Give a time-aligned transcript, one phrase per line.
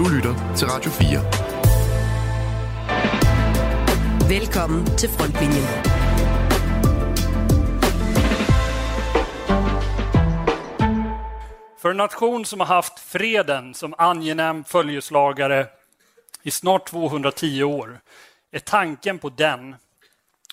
[0.00, 1.20] Du lytter til Radio 4.
[4.28, 5.64] Velkommen til Frontlinjen.
[11.78, 15.66] För en nation som har haft freden som angenäm följeslagare
[16.42, 18.00] i snart 210 år
[18.52, 19.76] är tanken på den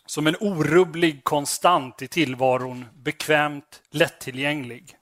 [0.05, 4.96] som en orubblig konstant i tillvaron bekvämt lättillgänglig.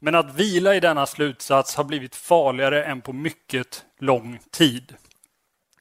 [0.00, 4.94] Men att vila i denna slutsats har blivit farligare än på mycket lång tid.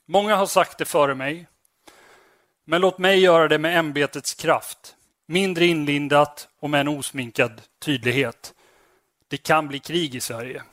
[0.05, 1.47] Många har sagt det före mig,
[2.65, 4.95] men låt mig göra det med ämbetets kraft,
[5.27, 8.53] mindre inlindat och med en osminkad tydlighet.
[9.27, 10.63] Det kan bli krig i Sverige.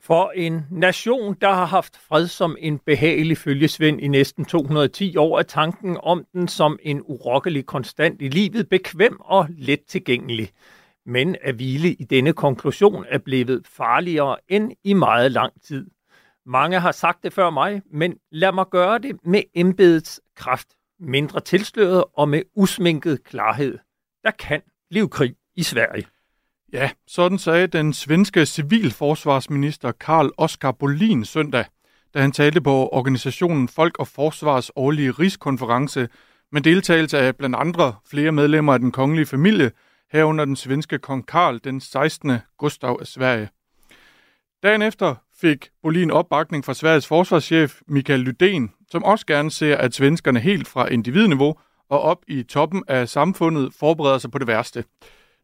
[0.00, 5.38] For en nation, der har haft fred som en behagelig følgesvend i næsten 210 år,
[5.38, 10.50] er tanken om den som en urokkelig konstant i livet bekvem og let tilgængelig.
[11.06, 15.90] Men at hvile i denne konklusion er blevet farligere end i meget lang tid.
[16.46, 20.68] Mange har sagt det før mig, men lad mig gøre det med embedets kraft,
[21.00, 23.78] mindre tilsløret og med usminket klarhed.
[24.24, 26.06] Der kan blive krig i Sverige.
[26.72, 31.64] Ja, sådan sagde den svenske civilforsvarsminister Karl Oskar Bolin søndag,
[32.14, 36.08] da han talte på organisationen Folk og Forsvars årlige rigskonference
[36.52, 39.70] med deltagelse af blandt andre flere medlemmer af den kongelige familie,
[40.14, 42.32] herunder den svenske kong Karl den 16.
[42.58, 43.48] Gustav af Sverige.
[44.62, 49.94] Dagen efter fik Bolin opbakning fra Sveriges forsvarschef Michael Lydén, som også gerne ser, at
[49.94, 51.54] svenskerne helt fra individniveau
[51.88, 54.84] og op i toppen af samfundet forbereder sig på det værste.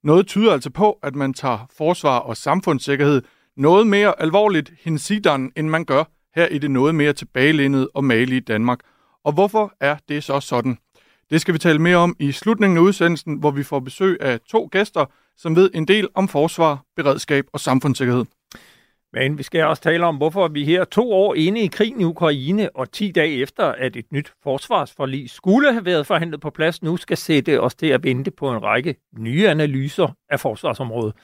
[0.02, 3.22] Noget tyder altså på, at man tager forsvar og samfundssikkerhed
[3.56, 6.04] noget mere alvorligt hinsidan, end man gør
[6.34, 8.80] her i det noget mere tilbagelænede og malige Danmark.
[9.24, 10.78] Og hvorfor er det så sådan?
[11.30, 14.40] Det skal vi tale mere om i slutningen af udsendelsen, hvor vi får besøg af
[14.40, 15.04] to gæster,
[15.36, 18.24] som ved en del om forsvar, beredskab og samfundssikkerhed.
[19.12, 22.04] Men vi skal også tale om, hvorfor vi her to år inde i krigen i
[22.04, 26.82] Ukraine og 10 dage efter, at et nyt forsvarsforlig skulle have været forhandlet på plads,
[26.82, 31.14] nu skal sætte os til at vente på en række nye analyser af forsvarsområdet.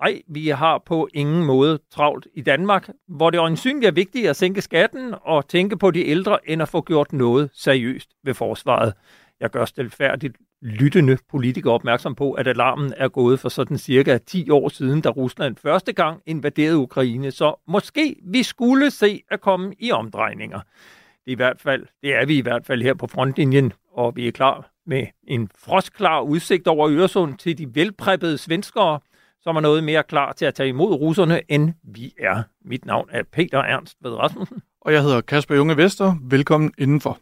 [0.00, 4.36] Nej, vi har på ingen måde travlt i Danmark, hvor det øjensynligt er vigtigt at
[4.36, 8.92] sænke skatten og tænke på de ældre, end at få gjort noget seriøst ved forsvaret.
[9.40, 14.50] Jeg gør stilfærdigt lyttende politikere opmærksom på, at alarmen er gået for sådan cirka 10
[14.50, 19.74] år siden, da Rusland første gang invaderede Ukraine, så måske vi skulle se at komme
[19.78, 20.60] i omdrejninger.
[21.24, 24.16] Det er, i hvert fald, det er vi i hvert fald her på frontlinjen, og
[24.16, 29.00] vi er klar med en frostklar udsigt over Øresund til de velpræppede svenskere,
[29.40, 32.42] som er noget mere klar til at tage imod russerne, end vi er.
[32.64, 34.62] Mit navn er Peter Ernst Ved Rasmussen.
[34.80, 36.14] Og jeg hedder Kasper Junge Vester.
[36.22, 37.18] Velkommen indenfor.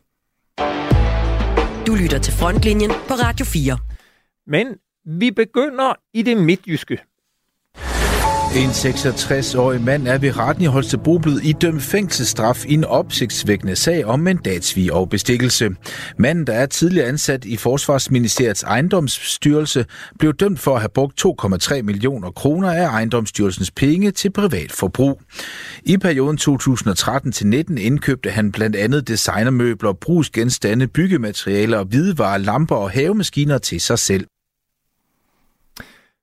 [1.95, 3.79] Du lytter til Frontlinjen på Radio 4.
[4.47, 4.67] Men
[5.21, 6.99] vi begynder i det midtjyske.
[8.57, 14.05] En 66-årig mand er ved retten i Holstebro blevet idømt fængselsstraf i en opsigtsvækkende sag
[14.05, 15.71] om mandatsvig og bestikkelse.
[16.19, 19.87] Manden, der er tidligere ansat i Forsvarsministeriets ejendomsstyrelse,
[20.19, 25.21] blev dømt for at have brugt 2,3 millioner kroner af ejendomsstyrelsens penge til privat forbrug.
[25.85, 32.91] I perioden 2013 til 19 indkøbte han blandt andet designermøbler, brugsgenstande, byggematerialer, hvidevarer, lamper og
[32.91, 34.27] havemaskiner til sig selv.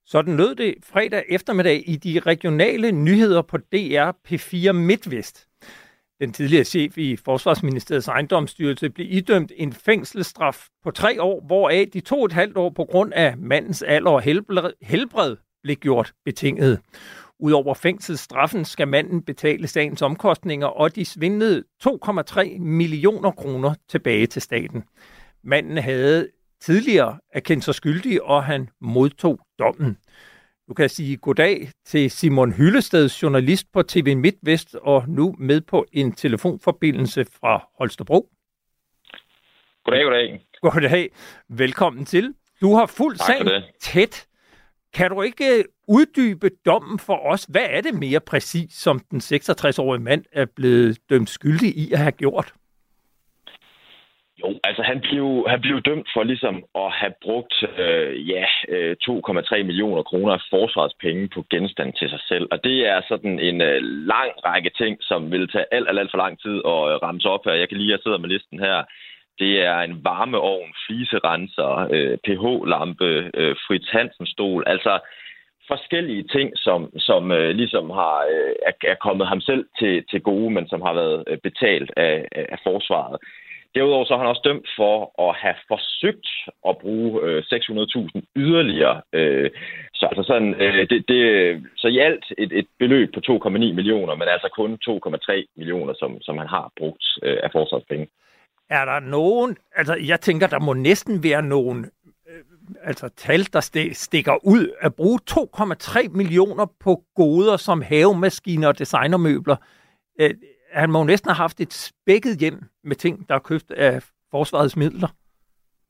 [0.06, 5.48] Sådan lød det fredag eftermiddag i de regionale nyheder på DR P4 MidtVest.
[6.20, 12.00] Den tidligere chef i Forsvarsministeriets ejendomsstyrelse blev idømt en fængselsstraf på tre år, hvoraf de
[12.00, 14.22] to og et halvt år på grund af mandens alder og
[14.82, 16.80] helbred blev gjort betinget.
[17.40, 24.42] Udover fængselsstraffen skal manden betale sagens omkostninger, og de svindlede 2,3 millioner kroner tilbage til
[24.42, 24.84] staten.
[25.44, 26.28] Manden havde
[26.62, 29.98] tidligere erkendt sig skyldig, og han modtog dommen.
[30.68, 35.86] Du kan sige goddag til Simon Hyllested, journalist på TV MidtVest, og nu med på
[35.92, 38.30] en telefonforbindelse fra Holstebro.
[39.84, 40.48] Goddag, goddag.
[40.62, 41.10] Goddag.
[41.50, 42.34] Velkommen til.
[42.62, 44.28] Du har fuldt sagen tæt.
[44.94, 47.44] Kan du ikke øh, uddybe dommen for os?
[47.44, 52.00] Hvad er det mere præcis, som den 66-årige mand er blevet dømt skyldig i at
[52.00, 52.54] have gjort?
[54.42, 58.96] Jo, altså han blev, han blev dømt for ligesom at have brugt øh, ja, øh,
[59.10, 62.48] 2,3 millioner kroner af forsvarspenge på genstand til sig selv.
[62.52, 63.82] Og det er sådan en øh,
[64.14, 67.30] lang række ting, som vil tage alt, alt, alt for lang tid at øh, ramse
[67.30, 67.54] op her.
[67.54, 68.84] Jeg kan lige, at jeg sidder med listen her.
[69.40, 74.64] Det er en varmeovn, fliserenser, øh, pH-lampe, øh, Fritz Hansen-stol.
[74.68, 75.00] Altså
[75.68, 80.22] forskellige ting, som, som øh, ligesom har, øh, er, er kommet ham selv til, til
[80.22, 83.18] gode, men som har været øh, betalt af, af forsvaret.
[83.76, 84.96] Derudover så har han også dømt for
[85.28, 86.28] at have forsøgt
[86.70, 89.02] at bruge øh, 600.000 yderligere.
[89.14, 89.50] Øh,
[89.94, 91.22] så, altså sådan, øh, det, det,
[91.78, 96.22] så i alt et, et beløb på 2,9 millioner, men altså kun 2,3 millioner, som,
[96.22, 98.08] som han har brugt øh, af forsvarspenge.
[98.70, 101.80] Er der nogen, altså jeg tænker, der må næsten være nogen
[102.30, 102.44] øh,
[102.84, 109.56] altså tal, der stikker ud at bruge 2,3 millioner på goder som havemaskiner og designermøbler.
[110.22, 110.34] Øh,
[110.74, 114.04] han må jo næsten have haft et spækket hjem med ting, der er købt af
[114.32, 115.08] forsvarets midler.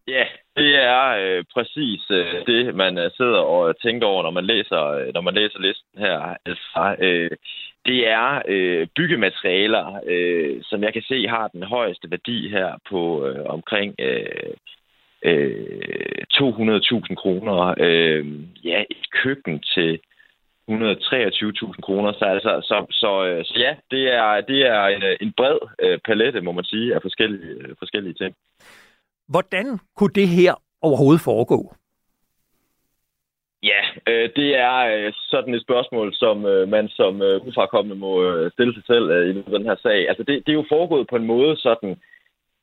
[0.07, 0.25] Ja,
[0.57, 4.83] det er øh, præcis øh, det, man øh, sidder og tænker over, når man læser,
[4.85, 6.35] øh, når man læser listen her.
[6.45, 7.31] Altså, øh,
[7.85, 13.25] det er øh, byggematerialer, øh, som jeg kan se har den højeste værdi her på
[13.27, 14.53] øh, omkring øh,
[15.25, 17.75] øh, 200.000 kroner.
[17.77, 18.25] Øh,
[18.63, 19.99] ja, et køkken til
[20.71, 22.11] 123.000 kroner.
[22.19, 25.99] Så, altså, så, så, øh, så ja, det er, det er en, en bred øh,
[26.05, 28.35] palette, må man sige, af forskellige, øh, forskellige ting.
[29.27, 31.75] Hvordan kunne det her overhovedet foregå?
[33.63, 38.23] Ja, øh, det er øh, sådan et spørgsmål, som øh, man som øh, udfrakommende må
[38.23, 40.09] øh, stille sig selv øh, i den her sag.
[40.09, 41.97] Altså, det, det er jo foregået på en måde sådan,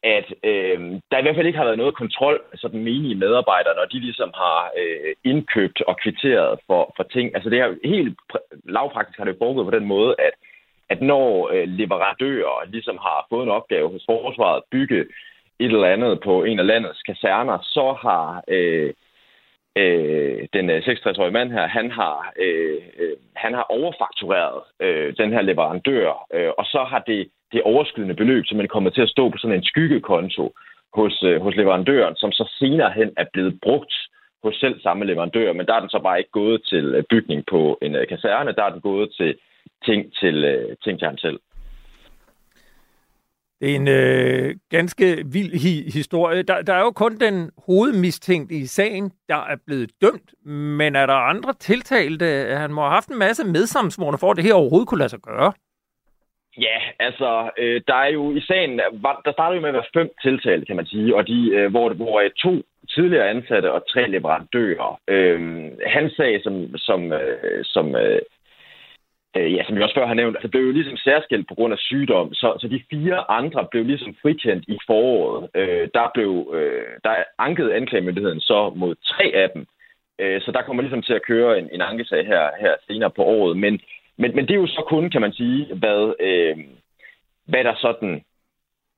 [0.02, 0.78] at øh,
[1.10, 3.98] der i hvert fald ikke har været noget kontrol af sådan menige medarbejdere, når de
[3.98, 7.34] ligesom har øh, indkøbt og kvitteret for, for ting.
[7.34, 8.18] Altså det er helt
[8.64, 10.34] lavpraktisk har det foregået på den måde, at,
[10.88, 15.00] at når øh, leverandører ligesom har fået en opgave hos forsvaret bygge
[15.60, 18.92] et eller andet på en af landets kaserner, så har øh,
[19.76, 25.32] øh, den øh, 66-årige mand her, han har, øh, øh, han har overfaktureret øh, den
[25.32, 29.08] her leverandør, øh, og så har det det overskydende beløb, som man kommer til at
[29.08, 30.52] stå på sådan en skyggekonto
[30.94, 33.94] hos, øh, hos leverandøren, som så senere hen er blevet brugt
[34.42, 37.44] hos selv samme leverandør, men der er den så bare ikke gået til øh, bygning
[37.50, 39.38] på en øh, kaserne, der er den gået til
[39.84, 41.40] ting til, øh, ting til ham selv.
[43.60, 46.42] Det er en øh, ganske vild hi- historie.
[46.42, 51.06] Der, der er jo kun den hovedmistænkte i sagen, der er blevet dømt, men er
[51.06, 52.26] der andre tiltalte?
[52.56, 55.20] Han må have haft en masse medsamsvorene for, at det her overhovedet kunne lade sig
[55.20, 55.52] gøre.
[56.60, 58.78] Ja, altså, øh, der er jo i sagen,
[59.24, 61.88] der starter jo med at være fem tiltalte, kan man sige, og de, øh, hvor,
[61.94, 62.62] hvor er to
[62.94, 65.00] tidligere ansatte og tre leverandører.
[65.08, 65.40] Øh,
[65.86, 68.20] hans sag, som, som, øh, som øh,
[69.36, 71.72] øh, ja, som jeg også før har nævnt, altså blev jo ligesom særskilt på grund
[71.72, 75.48] af sygdom, så, så de fire andre blev ligesom frikendt i foråret.
[75.54, 79.66] Øh, der blev øh, der ankede anklagemyndigheden så mod tre af dem,
[80.18, 83.22] øh, så der kommer ligesom til at køre en, en ankesag her, her senere på
[83.22, 83.80] året, men
[84.18, 86.56] men, men det er jo så kun, kan man sige, hvad, øh,
[87.44, 88.24] hvad der sådan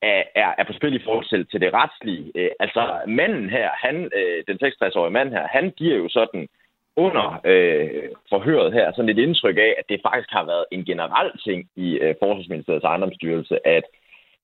[0.03, 2.33] er, er, er på spil i forhold til, til det retslige.
[2.35, 6.49] Øh, altså manden her, han, øh, den 66-årige mand her, han giver jo sådan
[6.97, 11.31] under øh, forhøret her sådan et indtryk af, at det faktisk har været en generel
[11.47, 13.85] ting i øh, Forsvarsministeriets ejendomsstyrelse, at,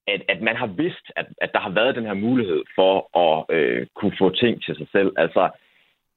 [0.07, 2.95] at, at man har vidst, at, at der har været den her mulighed for
[3.25, 5.13] at øh, kunne få ting til sig selv.
[5.17, 5.49] Altså,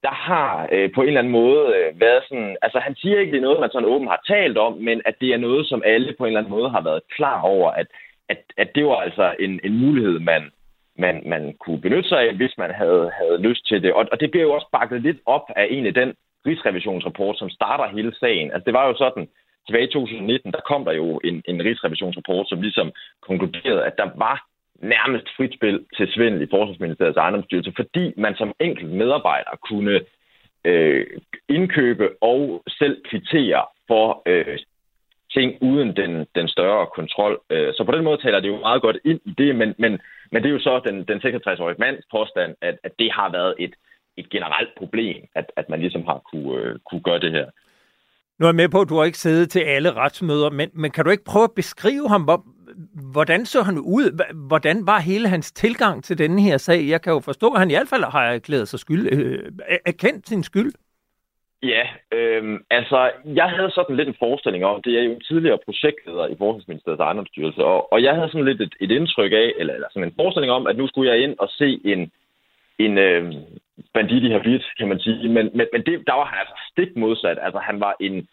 [0.03, 2.57] der har øh, på en eller anden måde øh, været sådan...
[2.61, 5.15] Altså, han siger ikke, det er noget, man sådan åben har talt om, men at
[5.21, 7.87] det er noget, som alle på en eller anden måde har været klar over, at,
[8.29, 10.51] at, at det var altså en, en mulighed, man,
[10.97, 13.93] man, man kunne benytte sig af, hvis man havde, havde lyst til det.
[13.93, 16.13] Og, og det bliver jo også bakket lidt op af en af den
[16.45, 18.51] rigsrevisionsrapport, som starter hele sagen.
[18.51, 19.27] Altså, det var jo sådan,
[19.65, 22.91] tilbage i 2019, der kom der jo en, en rigsrevisionsrapport, som ligesom
[23.27, 24.37] konkluderede, at der var
[24.81, 29.99] nærmest frit spil til svindel i Forsvarsministeriets ejendomsstyrelse, fordi man som enkelt medarbejder kunne
[30.65, 31.05] øh,
[31.49, 34.57] indkøbe og selv kvittere for øh,
[35.31, 37.41] ting uden den, den større kontrol.
[37.49, 39.99] Øh, så på den måde taler det jo meget godt ind i det, men, men,
[40.31, 43.55] men det er jo så den, den 66-årige mands påstand, at, at det har været
[43.59, 43.73] et,
[44.17, 47.45] et generelt problem, at, at man ligesom har kunne, øh, kunne gøre det her.
[48.39, 50.91] Nu er jeg med på, at du har ikke siddet til alle retsmøder, men, men
[50.91, 52.29] kan du ikke prøve at beskrive ham?
[53.11, 54.05] Hvordan så han ud?
[54.47, 56.87] Hvordan var hele hans tilgang til denne her sag?
[56.87, 59.51] Jeg kan jo forstå, at han i hvert fald har erklæret sig skyld, øh,
[59.85, 60.71] erkendt sin skyld.
[61.63, 65.59] Ja, øh, altså, jeg havde sådan lidt en forestilling om, det er jo en tidligere
[65.65, 69.73] projektleder i Forskningsministeriets ejendomsstyrelse, og, og jeg havde sådan lidt et, et indtryk af, eller,
[69.73, 72.11] eller sådan en forestilling om, at nu skulle jeg ind og se en,
[72.79, 73.33] en øh,
[73.93, 75.29] bandit i habit, kan man sige.
[75.29, 77.37] Men, men, men det, der var han altså stik modsat.
[77.41, 78.27] Altså, han var en,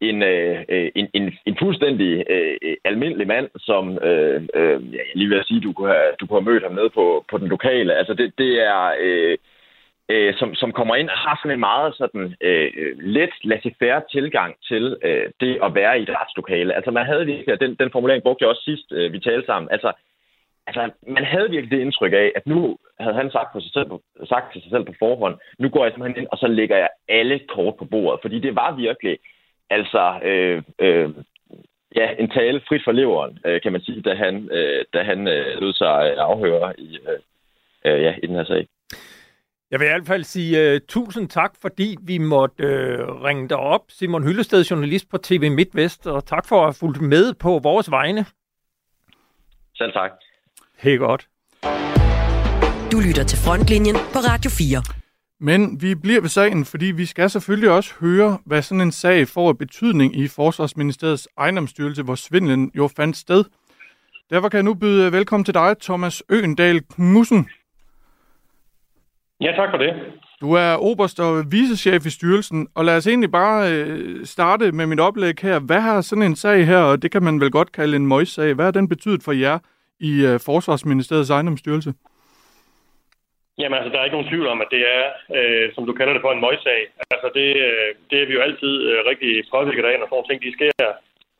[0.00, 4.98] en, øh, øh, en, en, en fuldstændig øh, øh, almindelig mand, som øh, øh, ja,
[4.98, 7.38] jeg lige vil sige, du kunne have, du kunne have mødt ham nede på, på
[7.38, 7.94] den lokale.
[7.94, 9.38] Altså det, det er, øh,
[10.08, 14.54] øh, som, som kommer ind og har sådan en meget sådan øh, let laissez-faire tilgang
[14.68, 16.74] til øh, det at være i et retslokale.
[16.74, 19.70] Altså man havde virkelig, den, den formulering brugte jeg også sidst, øh, vi talte sammen.
[19.70, 19.92] Altså,
[20.66, 23.90] altså man havde virkelig det indtryk af, at nu havde han sagt, på sig selv,
[24.28, 26.88] sagt til sig selv på forhånd, nu går jeg simpelthen ind, og så lægger jeg
[27.08, 28.20] alle kort på bordet.
[28.22, 29.18] Fordi det var virkelig
[29.70, 31.10] Altså, øh, øh,
[31.96, 35.28] ja, en tale frit for leveren, øh, kan man sige, da han, øh, da han
[35.28, 38.66] øh, lød sig afhøre i, øh, øh, ja, i den her sag.
[39.70, 43.56] Jeg vil i hvert fald sige uh, tusind tak, fordi vi måtte uh, ringe dig
[43.56, 43.82] op.
[43.88, 47.90] Simon Hyllested, journalist på TV MidtVest, og tak for at have fulgt med på vores
[47.90, 48.24] vegne.
[49.74, 50.10] Selv tak.
[50.78, 51.28] Helt godt.
[52.92, 55.05] Du lytter til Frontlinjen på Radio 4.
[55.40, 59.28] Men vi bliver ved sagen, fordi vi skal selvfølgelig også høre, hvad sådan en sag
[59.28, 63.44] får betydning i Forsvarsministeriets ejendomsstyrelse, hvor svindlen jo fandt sted.
[64.30, 67.48] Derfor kan jeg nu byde velkommen til dig, Thomas Øendal Knudsen.
[69.40, 69.94] Ja, tak for det.
[70.40, 74.86] Du er oberst og vicechef i styrelsen, og lad os egentlig bare øh, starte med
[74.86, 75.58] mit oplæg her.
[75.58, 78.54] Hvad har sådan en sag her, og det kan man vel godt kalde en møjsag,
[78.54, 79.58] hvad har den betydet for jer
[80.00, 81.94] i øh, Forsvarsministeriets ejendomsstyrelse?
[83.58, 85.04] Jamen altså, der er ikke nogen tvivl om, at det er,
[85.38, 86.80] øh, som du kalder det for, en møjsag.
[87.14, 90.42] Altså, det, øh, det er vi jo altid øh, rigtig påvirket af, når sådan ting
[90.42, 90.88] de sker.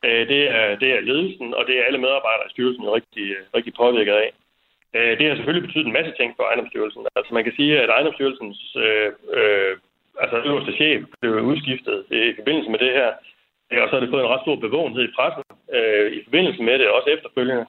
[0.05, 3.25] Øh, det, er, det er ledelsen, og det er alle medarbejdere i styrelsen jo rigtig,
[3.37, 4.29] øh, rigtig påvirket af.
[4.95, 7.01] Øh, det har selvfølgelig betydet en masse ting for ejendomsstyrelsen.
[7.17, 9.73] Altså, man kan sige, at ejendomsstyrelsens øh, øh,
[10.23, 13.09] altså, øverste chef blev udskiftet i forbindelse med det her.
[13.71, 15.43] Øh, og så har det fået en ret stor bevågenhed i pressen
[15.77, 17.65] øh, i forbindelse med det, også efterfølgende.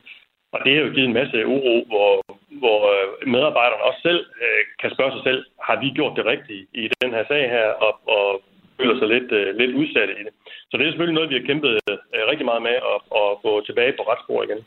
[0.53, 2.09] Og det har jo givet en masse uro, hvor,
[2.51, 6.67] hvor øh, medarbejderne også selv øh, kan spørge sig selv, har vi gjort det rigtige
[6.75, 8.43] i den her sag her, og, og
[8.79, 10.33] føler sig lidt, øh, lidt udsatte i det.
[10.69, 11.71] Så det er selvfølgelig noget, vi har kæmpet
[12.31, 14.61] rigtig meget med at, at få tilbage på retsspor igen.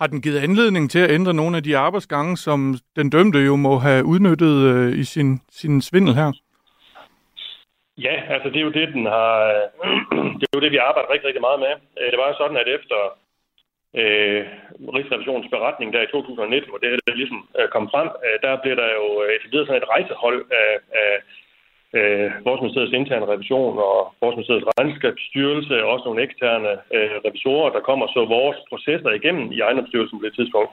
[0.00, 3.56] Har den givet anledning til at ændre nogle af de arbejdsgange, som den dømte jo
[3.56, 6.32] må have udnyttet øh, i sin, sin svindel her?
[8.06, 9.32] Ja, altså det er jo det, den har,
[10.38, 11.72] det er jo det, vi arbejder rigtig, rigtig meget med.
[12.12, 12.98] Det var sådan, at efter
[14.00, 14.42] øh,
[14.96, 18.74] Rigsrevisionens beretning der i 2019, hvor det her ligesom øh, kom frem, øh, der blev
[18.82, 21.12] der jo øh, etableret sådan et rejsehold af, af
[21.98, 28.06] øh, Forskningsministeriets interne revision og Forskningsministeriets regnskabsstyrelse, og også nogle eksterne øh, revisorer, der kommer
[28.06, 30.70] så vores processer igennem i ejendomsstyrelsen på det tidspunkt.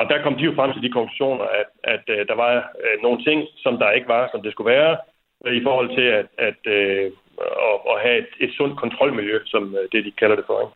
[0.00, 2.52] Og der kom de jo frem til de konklusioner, at, at øh, der var
[2.84, 4.96] øh, nogle ting, som der ikke var, som det skulle være,
[5.46, 7.06] øh, i forhold til at, at, øh,
[7.68, 10.58] at, at have et, et sundt kontrolmiljø, som øh, det de kalder det for.
[10.60, 10.74] Ikke?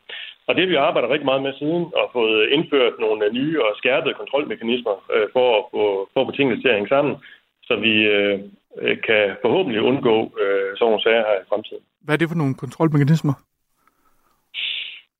[0.51, 4.13] Og det vi arbejder rigtig meget med siden, og fået indført nogle nye og skærpede
[4.21, 7.13] kontrolmekanismer øh, for at få, for at få tingene til at hænge sammen,
[7.67, 8.35] så vi øh,
[9.07, 11.83] kan forhåbentlig undgå øh, sådan nogle sager her i fremtiden.
[12.03, 13.35] Hvad er det for nogle kontrolmekanismer?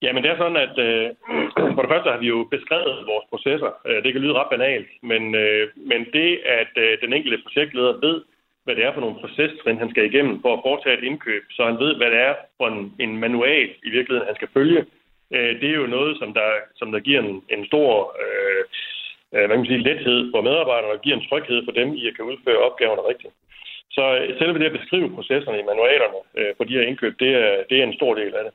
[0.03, 1.05] Jamen det er sådan, at øh,
[1.75, 3.71] for det første har vi jo beskrevet vores processer.
[3.87, 7.93] Øh, det kan lyde ret banalt, men, øh, men det, at øh, den enkelte projektleder
[8.05, 8.17] ved,
[8.63, 11.61] hvad det er for nogle procestrin, han skal igennem for at foretage et indkøb, så
[11.69, 15.00] han ved, hvad det er for en, en manual i virkeligheden, han skal følge, øh,
[15.35, 18.63] Øh, det er jo noget, som der, som der giver en, en stor øh,
[19.33, 22.07] øh, hvad kan man sige, lethed for medarbejderne og giver en tryghed for dem i
[22.07, 23.33] at kan udføre opgaverne rigtigt.
[23.95, 27.31] Så øh, selve det at beskrive processerne i manualerne øh, for de her indkøb, det
[27.45, 28.53] er, det er en stor del af det.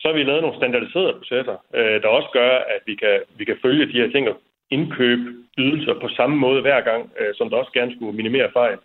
[0.00, 3.44] Så har vi lavet nogle standardiserede processer, øh, der også gør, at vi kan, vi
[3.44, 4.36] kan følge de her ting og
[4.70, 5.26] indkøbe
[5.58, 8.78] ydelser på samme måde hver gang, øh, som der også gerne skulle minimere fejl.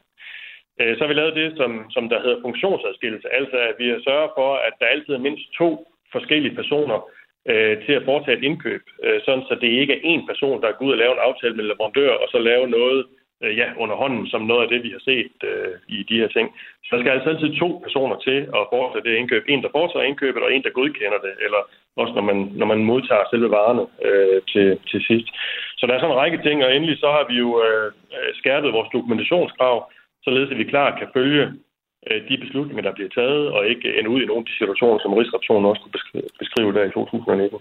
[0.80, 4.30] Øh, så har vi lavet det, som, som der hedder funktionsadskillelse, altså at vi sørger
[4.38, 5.70] for, at der altid er mindst to
[6.12, 7.00] forskellige personer,
[7.52, 10.72] øh, til at foretage et indkøb, øh, sådan så det ikke er én person, der
[10.72, 13.06] går ud og laver en aftale med leverandør, og så lave noget
[13.44, 16.28] øh, ja, under hånden, som noget af det, vi har set øh, i de her
[16.28, 16.48] ting.
[16.86, 19.44] Så der skal altså altid to personer til at foretage det indkøb.
[19.48, 21.62] En, der foretager indkøbet, og en, der godkender det, eller
[22.02, 25.28] også når man, når man modtager selve varerne øh, til, til sidst.
[25.78, 27.88] Så der er sådan en række ting, og endelig så har vi jo øh,
[28.18, 29.78] øh skærpet vores dokumentationskrav,
[30.24, 31.44] således at vi klart kan følge
[32.10, 35.00] Øh, de beslutninger, der bliver taget, og ikke ende ud i nogle af de situationer,
[35.00, 35.98] som Rigsrevisionen også kunne
[36.40, 37.60] beskrive der i 2019.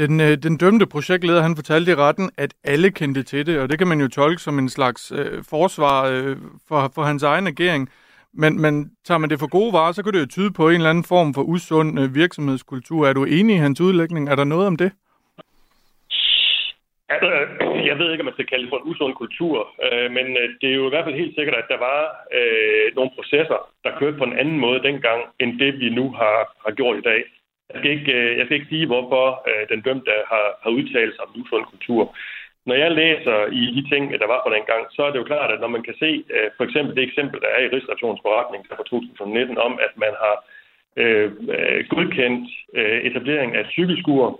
[0.00, 3.70] Den, øh, den dømte projektleder, han fortalte i retten, at alle kendte til det, og
[3.70, 6.36] det kan man jo tolke som en slags øh, forsvar øh,
[6.68, 7.90] for, for hans egen agering.
[8.36, 10.74] Men, men tager man det for gode varer, så kan det jo tyde på en
[10.74, 13.06] eller anden form for usund øh, virksomhedskultur.
[13.06, 14.28] Er du enig i hans udlægning?
[14.28, 14.92] Er der noget om det?
[17.14, 17.28] Altså,
[17.90, 19.56] jeg ved ikke, om man skal kalde det for en usund kultur,
[19.86, 22.00] øh, men øh, det er jo i hvert fald helt sikkert, at der var
[22.38, 26.38] øh, nogle processer, der kørte på en anden måde dengang, end det vi nu har,
[26.64, 27.20] har gjort i dag.
[27.70, 31.14] Jeg skal ikke, øh, jeg skal ikke sige, hvorfor øh, den dømte har, har udtalt
[31.14, 32.02] sig om usund kultur.
[32.68, 35.30] Når jeg læser i de ting, der var på den gang, så er det jo
[35.32, 38.24] klart, at når man kan se øh, for eksempel det eksempel, der er i Rigsrevisionens
[38.26, 40.36] beretning fra 2019 om, at man har
[41.02, 44.30] øh, øh godkendt øh, etablering af cykelskuer,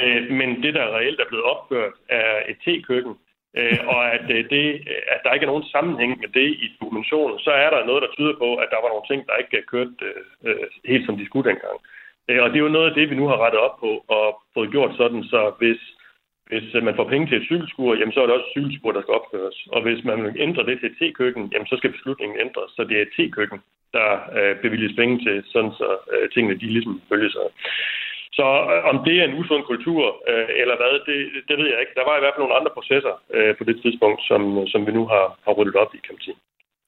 [0.00, 3.14] Øh, men det, der reelt er blevet opført, er et te-køkken,
[3.56, 7.38] øh, og at, øh, det, at der ikke er nogen sammenhæng med det i dokumentationen,
[7.38, 9.62] så er der noget, der tyder på, at der var nogle ting, der ikke øh,
[9.62, 9.88] er kørt
[10.46, 11.78] øh, helt som de skulle dengang.
[12.28, 14.42] Øh, og det er jo noget af det, vi nu har rettet op på og
[14.54, 15.80] fået gjort sådan, så hvis,
[16.50, 18.92] hvis øh, man får penge til et cykelskur, jamen så er det også et cykelskur,
[18.92, 19.56] der skal opføres.
[19.74, 22.84] Og hvis man vil ændre det til et køkken jamen så skal beslutningen ændres, så
[22.84, 23.60] det er et te-køkken,
[23.92, 24.08] der
[24.38, 27.46] øh, bevilges penge til, sådan så øh, tingene de ligesom følger sig.
[28.38, 31.80] Så øh, om det er en usund kultur øh, eller hvad, det, det ved jeg
[31.82, 31.94] ikke.
[31.98, 34.80] Der var i hvert fald nogle andre processer øh, på det tidspunkt, som, øh, som
[34.86, 36.38] vi nu har, har ryddet op i, kan man sige.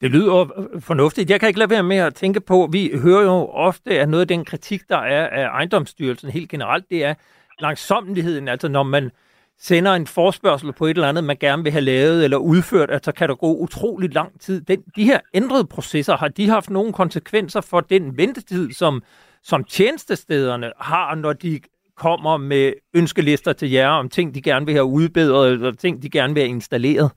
[0.02, 1.30] Det lyder øh, fornuftigt.
[1.30, 4.20] Jeg kan ikke lade være med at tænke på, vi hører jo ofte, at noget
[4.26, 7.14] af den kritik, der er af ejendomsstyrelsen helt generelt, det er
[7.58, 8.48] langsommeligheden.
[8.48, 9.10] Altså når man
[9.58, 13.12] sender en forspørgsel på et eller andet, man gerne vil have lavet eller udført, altså
[13.12, 14.60] kan der gå utrolig lang tid.
[14.60, 19.02] Den, de her ændrede processer, har de haft nogle konsekvenser for den ventetid, som,
[19.50, 21.60] som tjenestestederne har, når de
[21.96, 26.10] kommer med ønskelister til jer om ting, de gerne vil have udbedret, eller ting, de
[26.10, 27.10] gerne vil have installeret?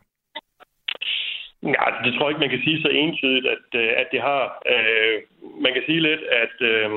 [1.64, 4.42] Ja, det tror jeg ikke, man kan sige så entydigt, at, øh, at det har.
[4.74, 5.16] Øh,
[5.66, 6.88] man kan sige lidt, at øh,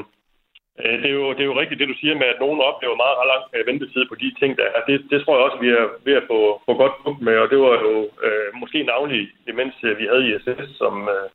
[0.83, 2.97] øh, det, er jo, det er jo rigtigt, det du siger med, at nogen oplever
[3.05, 4.81] meget lang øh, ventetid på de ting, der er.
[4.89, 7.49] Det, det tror jeg også, vi er ved at få, få godt punkt med, og
[7.53, 7.95] det var jo
[8.27, 9.23] øh, måske navnlig,
[9.61, 11.27] mens vi havde ISS som, øh,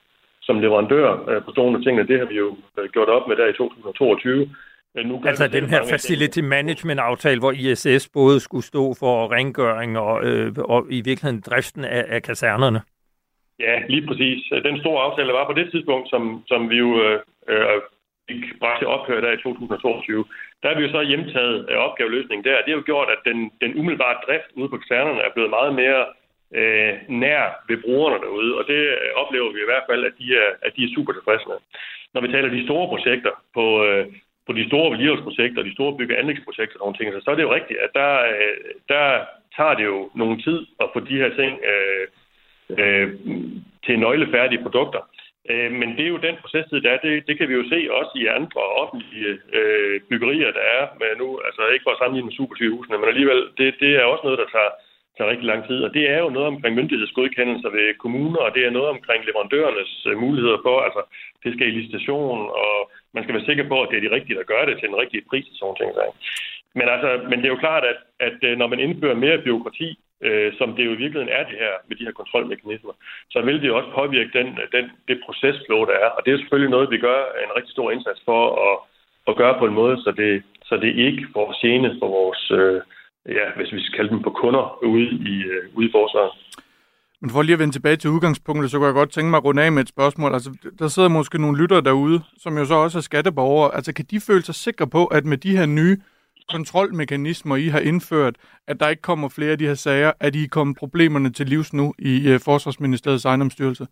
[0.48, 2.08] som leverandør øh, på stående tingene.
[2.08, 2.58] Det har vi jo
[2.94, 4.50] gjort op med der i 2022.
[5.06, 10.26] Nu altså den her facility management aftale, hvor ISS både skulle stå for rengøring og,
[10.26, 12.82] øh, og i virkeligheden driften af, af kasernerne.
[13.60, 14.40] Ja, lige præcis.
[14.70, 17.82] Den store aftale, der var på det tidspunkt, som, som vi jo øh, øh
[18.30, 20.26] fik bragt til ophør der i 2022,
[20.62, 22.64] der har vi jo så hjemtaget øh, opgaveløsningen der.
[22.64, 25.74] Det har jo gjort, at den, den umiddelbare drift ude på kasernerne er blevet meget
[25.82, 26.02] mere
[26.60, 28.82] øh, nær ved brugerne derude, og det
[29.22, 31.60] oplever vi i hvert fald, at de er, at de er super tilfredse med.
[32.14, 34.06] Når vi taler de store projekter på, øh,
[34.48, 37.48] på de store vedligeholdsprojekter, de store bygge- og anlægsprojekter og nogle ting, så er det
[37.48, 38.56] jo rigtigt, at der, øh,
[38.94, 39.06] der
[39.58, 42.06] tager det jo nogen tid at få de her ting øh,
[42.80, 43.08] øh,
[43.86, 45.02] til nøglefærdige produkter.
[45.50, 47.00] Øh, men det er jo den procestid, der er.
[47.06, 51.18] Det, det kan vi jo se også i andre offentlige øh, byggerier, der er Men
[51.18, 51.28] nu.
[51.48, 54.50] Altså ikke for at sammenligne med supersygehusene, men alligevel, det, det er også noget, der
[54.56, 54.72] tager,
[55.18, 55.80] tager rigtig lang tid.
[55.84, 59.94] Og det er jo noget omkring myndighedsgodkendelser ved kommuner, og det er noget omkring leverandørernes
[60.10, 61.02] øh, muligheder for, altså
[61.44, 62.76] det skal i licitation, og
[63.14, 65.02] man skal være sikker på, at det er de rigtige, der gør det til en
[65.04, 65.92] rigtig pris og sådan ting.
[66.78, 69.90] Men, altså, men det er jo klart, at, at øh, når man indfører mere byråkrati,
[70.28, 72.94] øh, som det jo i virkeligheden er det her med de her kontrolmekanismer,
[73.34, 76.10] så vil det jo også påvirke den, den, det procesflow, der er.
[76.16, 78.76] Og det er selvfølgelig noget, vi gør en rigtig stor indsats for at,
[79.30, 82.82] at gøre på en måde, så det, så det ikke får gene for vores, øh,
[83.30, 86.32] ja, hvis vi skal kalde dem på kunder ude i, øh, ude i forsvaret.
[87.22, 89.46] Men for lige at vende tilbage til udgangspunktet, så kunne jeg godt tænke mig at
[89.46, 90.34] runde af med et spørgsmål.
[90.34, 93.76] Altså, der sidder måske nogle lyttere derude, som jo så også er skatteborgere.
[93.76, 95.98] Altså, kan de føle sig sikre på, at med de her nye
[96.50, 98.36] kontrolmekanismer, I har indført,
[98.68, 101.74] at der ikke kommer flere af de her sager, at I kommer problemerne til livs
[101.74, 103.88] nu i uh, Forsvarsministeriets ejendomsstyrelse?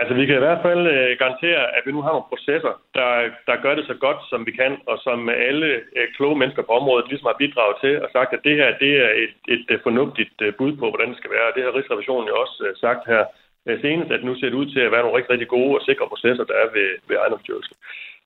[0.00, 3.08] Altså, vi kan i hvert fald øh, garantere, at vi nu har nogle processer, der,
[3.48, 6.72] der gør det så godt, som vi kan, og som alle øh, kloge mennesker på
[6.80, 9.80] området ligesom har bidraget til og sagt, at det her det er et, et, et
[9.86, 11.52] fornuftigt bud på, hvordan det skal være.
[11.54, 13.22] Det har Rigsrevisionen jo også sagt her
[13.66, 15.86] uh, senest, at nu ser det ud til at være nogle rigtig, rigtig gode og
[15.88, 17.76] sikre processer, der er ved, ved ejendomsstyrelsen.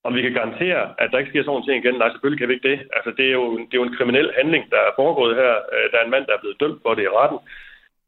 [0.07, 1.97] Om vi kan garantere, at der ikke sker sådan ting igen?
[1.99, 2.79] Nej, selvfølgelig kan vi ikke det.
[2.97, 5.53] Altså, det er jo, det er jo en kriminel handling, der er foregået her.
[5.91, 7.39] Der er en mand, der er blevet dømt for det i retten.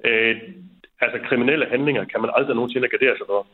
[0.09, 0.37] Øh,
[1.01, 3.47] altså, kriminelle handlinger kan man aldrig nogensinde gardere sig for.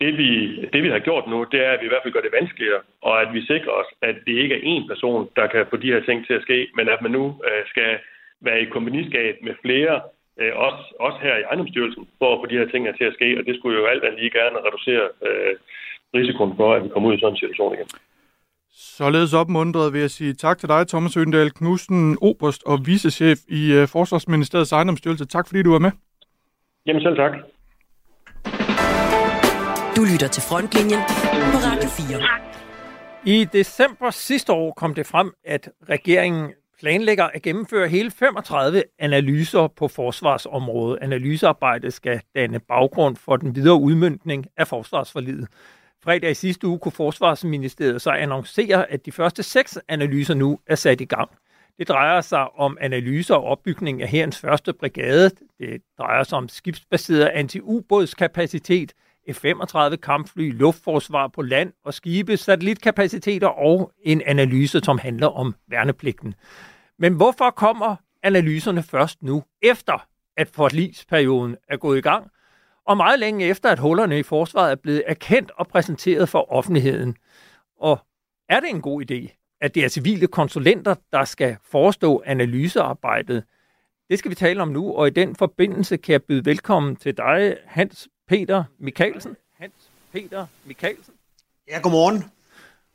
[0.00, 0.30] Det vi,
[0.72, 2.80] det, vi har gjort nu, det er, at vi i hvert fald gør det vanskeligere,
[3.02, 5.92] og at vi sikrer os, at det ikke er én person, der kan få de
[5.92, 7.92] her ting til at ske, men at man nu øh, skal
[8.40, 9.94] være i kompagniskab med flere,
[10.40, 13.28] øh, også, også her i ejendomsstyrelsen, for at få de her ting til at ske,
[13.38, 15.54] og det skulle jo alt andet lige gerne reducere øh,
[16.14, 17.88] risikoen for, at vi kommer ud i sådan en situation igen.
[18.74, 23.72] Således opmuntret vil jeg sige tak til dig, Thomas Øndal Knudsen, oberst og vicechef i
[23.72, 25.26] øh, Forsvarsministeriets ejendomsstyrelse.
[25.26, 25.90] Tak fordi du var med.
[26.86, 27.32] Jamen selv tak.
[29.96, 31.00] Du lytter til Frontlinjen
[31.52, 32.22] på Radio 4.
[33.24, 39.68] I december sidste år kom det frem, at regeringen planlægger at gennemføre hele 35 analyser
[39.76, 40.98] på forsvarsområdet.
[41.02, 45.48] Analysearbejdet skal danne baggrund for den videre udmyndning af forsvarsforlidet.
[46.04, 50.74] Fredag i sidste uge kunne Forsvarsministeriet så annoncere, at de første seks analyser nu er
[50.74, 51.30] sat i gang.
[51.78, 55.30] Det drejer sig om analyser og opbygning af herrens første brigade.
[55.58, 58.92] Det drejer sig om skibsbaseret anti-ubådskapacitet,
[59.30, 66.34] F-35 kampfly, luftforsvar på land og skibe, satellitkapaciteter og en analyse, som handler om værnepligten.
[66.98, 70.06] Men hvorfor kommer analyserne først nu, efter
[70.36, 72.30] at forlisperioden er gået i gang,
[72.86, 77.16] og meget længe efter, at hullerne i forsvaret er blevet erkendt og præsenteret for offentligheden.
[77.80, 77.98] Og
[78.48, 83.44] er det en god idé, at det er civile konsulenter, der skal forestå analysearbejdet?
[84.10, 87.16] Det skal vi tale om nu, og i den forbindelse kan jeg byde velkommen til
[87.16, 89.36] dig, Hans Peter Mikkelsen.
[89.58, 91.14] Hans Peter Mikkelsen.
[91.68, 92.24] Ja, godmorgen.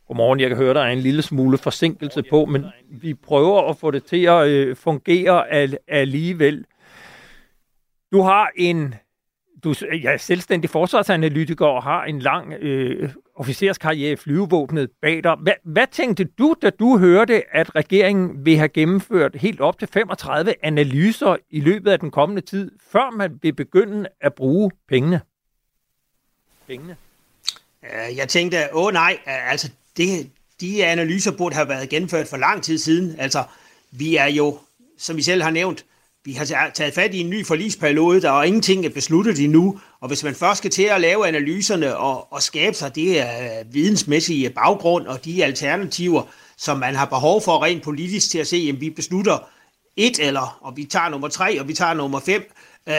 [0.07, 3.77] Godmorgen, jeg kan høre, der er en lille smule forsinkelse på, men vi prøver at
[3.77, 5.49] få det til at øh, fungere
[5.87, 6.65] alligevel.
[8.11, 8.95] Du har en
[9.63, 9.69] du
[10.03, 15.35] er selvstændig forsvarsanalytiker og har en lang øh, officerskarriere i flyvevåbnet bag dig.
[15.41, 19.87] Hvad, hvad tænkte du, da du hørte, at regeringen vil have gennemført helt op til
[19.87, 25.21] 35 analyser i løbet af den kommende tid, før man vil begynde at bruge pengene?
[26.67, 26.95] Pengene?
[28.15, 30.29] Jeg tænkte, åh nej, altså det,
[30.61, 33.19] de analyser burde have været gennemført for lang tid siden.
[33.19, 33.43] Altså,
[33.91, 34.59] vi er jo,
[34.97, 35.85] som vi selv har nævnt,
[36.25, 40.07] vi har taget fat i en ny forlisperiode, der er ingenting er besluttet endnu, og
[40.07, 44.49] hvis man først skal til at lave analyserne og, og skabe sig det uh, vidensmæssige
[44.49, 46.23] baggrund og de alternativer,
[46.57, 49.37] som man har behov for rent politisk til at se, at vi beslutter
[49.95, 52.51] et eller, og vi tager nummer tre, og vi tager nummer fem,
[52.87, 52.93] uh,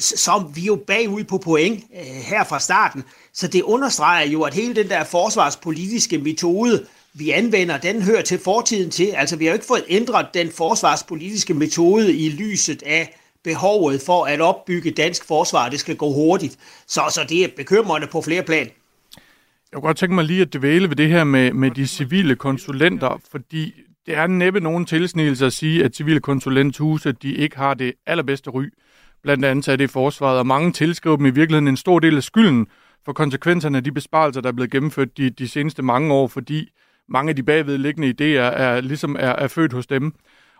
[0.00, 3.04] så er vi jo bagud på point uh, her fra starten.
[3.34, 6.86] Så det understreger jo, at hele den der forsvarspolitiske metode,
[7.18, 9.06] vi anvender, den hører til fortiden til.
[9.06, 14.24] Altså, vi har jo ikke fået ændret den forsvarspolitiske metode i lyset af behovet for
[14.24, 15.68] at opbygge dansk forsvar.
[15.68, 16.56] Det skal gå hurtigt.
[16.86, 18.66] Så, så det er bekymrende på flere plan.
[19.72, 22.36] Jeg kunne godt tænke mig lige at dvæle ved det her med, med de civile
[22.36, 23.74] konsulenter, fordi
[24.06, 28.50] det er næppe nogen tilsnigelse at sige, at civile konsulenthuse de ikke har det allerbedste
[28.50, 28.64] ry,
[29.22, 32.16] blandt andet af det i forsvaret, og mange tilskriver dem i virkeligheden en stor del
[32.16, 32.66] af skylden
[33.04, 36.70] for konsekvenserne af de besparelser, der er blevet gennemført de, de seneste mange år, fordi
[37.08, 40.14] mange af de bagvedliggende idéer er, ligesom er, er født hos dem.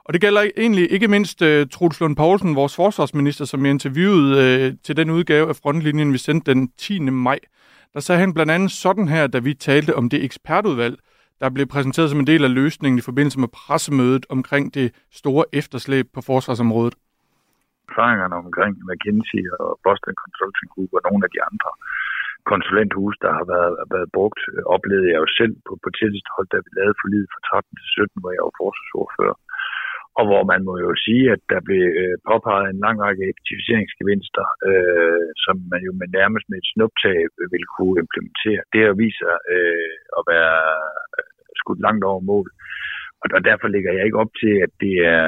[0.05, 3.71] Og det gælder egentlig ikke mindst øh, uh, Truls Lund Poulsen, vores forsvarsminister, som jeg
[3.71, 6.99] interviewede uh, til den udgave af Frontlinjen, vi sendte den 10.
[6.99, 7.39] maj.
[7.95, 10.97] Der sagde han blandt andet sådan her, da vi talte om det ekspertudvalg,
[11.41, 15.45] der blev præsenteret som en del af løsningen i forbindelse med pressemødet omkring det store
[15.53, 16.95] efterslæb på forsvarsområdet.
[17.91, 21.71] Erfaringerne omkring McKinsey og Boston Consulting Group og nogle af de andre
[22.53, 24.41] konsulenthus, der har været, været brugt,
[24.77, 27.89] oplevede jeg jo selv på, på tætteste hold, da vi lavede forlidet fra 13 til
[28.09, 29.39] 17, hvor jeg var forsvarsordfører.
[30.19, 34.47] Og hvor man må jo sige, at der blev øh, påpeget en lang række effektiviseringsgevinster,
[34.69, 37.19] øh, som man jo med nærmest med et snuptag
[37.53, 38.63] ville kunne implementere.
[38.73, 40.57] Det har vist sig øh, at være
[41.19, 41.31] øh,
[41.61, 42.49] skudt langt over mål.
[43.37, 45.27] Og derfor ligger jeg ikke op til, at det er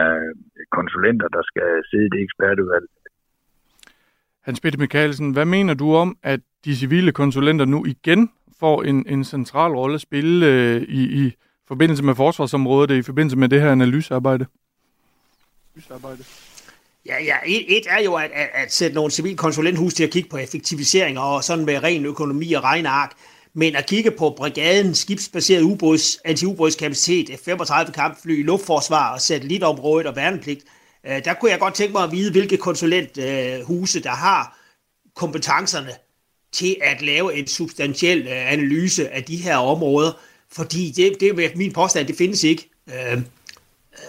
[0.79, 2.87] konsulenter, der skal sidde i det ekspertudvalg.
[4.45, 9.07] Hans Peter Mikkelsen, hvad mener du om, at de civile konsulenter nu igen får en,
[9.09, 11.33] en central rolle at spille øh, i, i
[11.69, 14.47] forbindelse med forsvarsområdet, i forbindelse med det her analysearbejde?
[15.75, 16.25] analysearbejde?
[17.07, 17.37] Ja, ja.
[17.47, 20.37] Et, et er jo at, at, at sætte nogle civile konsulenthus til at kigge på
[20.37, 23.13] effektiviseringer og sådan med ren økonomi og regneark.
[23.55, 30.65] Men at kigge på brigaden, skibsbaseret ubåds, anti-ubådskapacitet, F-35 kampfly, luftforsvar og satellitområdet og værnepligt,
[31.07, 34.59] øh, der kunne jeg godt tænke mig at vide, hvilke konsulenthuse, øh, der har
[35.17, 35.93] kompetencerne
[36.53, 40.13] til at lave en substantiel øh, analyse af de her områder,
[40.53, 42.71] fordi det, det er min påstand, det findes ikke.
[42.89, 43.23] Øh,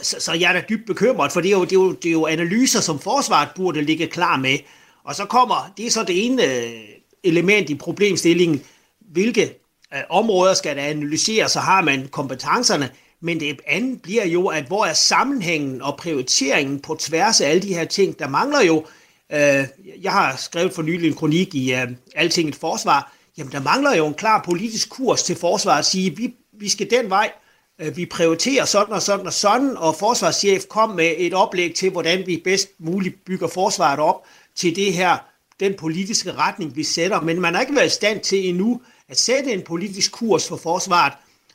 [0.02, 2.10] så, så jeg er da dybt bekymret, for det er, jo, det, er jo, det
[2.10, 4.58] er jo analyser, som forsvaret burde ligge klar med.
[5.04, 6.80] Og så kommer, det er så det ene øh,
[7.24, 8.62] element i problemstillingen,
[9.00, 9.54] hvilke
[9.94, 12.90] øh, områder skal der analyseres, så har man kompetencerne,
[13.22, 17.62] men det andet bliver jo, at hvor er sammenhængen og prioriteringen på tværs af alle
[17.62, 18.86] de her ting, der mangler jo,
[19.32, 19.68] øh,
[20.02, 24.08] jeg har skrevet for nylig en kronik i øh, Altinget Forsvar, jamen der mangler jo
[24.08, 27.32] en klar politisk kurs til forsvaret at sige, vi, vi skal den vej,
[27.80, 31.92] øh, vi prioriterer sådan og sådan og sådan, og forsvarschef kom med et oplæg til,
[31.92, 34.24] hvordan vi bedst muligt bygger forsvaret op
[34.56, 35.18] til det her,
[35.60, 37.22] den politiske retning, vi sætter.
[37.22, 40.58] Men man har ikke været i stand til endnu at sætte en politisk kurs for
[40.58, 41.14] forsvaret,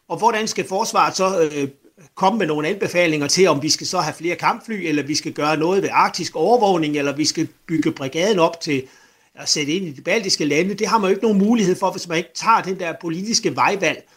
[0.09, 1.69] og hvordan skal forsvaret så øh,
[2.14, 5.33] komme med nogle anbefalinger til, om vi skal så have flere kampfly, eller vi skal
[5.33, 8.83] gøre noget ved arktisk overvågning, eller vi skal bygge brigaden op til
[9.35, 10.75] at sætte ind i de baltiske lande.
[10.75, 13.57] Det har man jo ikke nogen mulighed for, hvis man ikke tager den der politiske
[13.57, 14.09] vejvalg.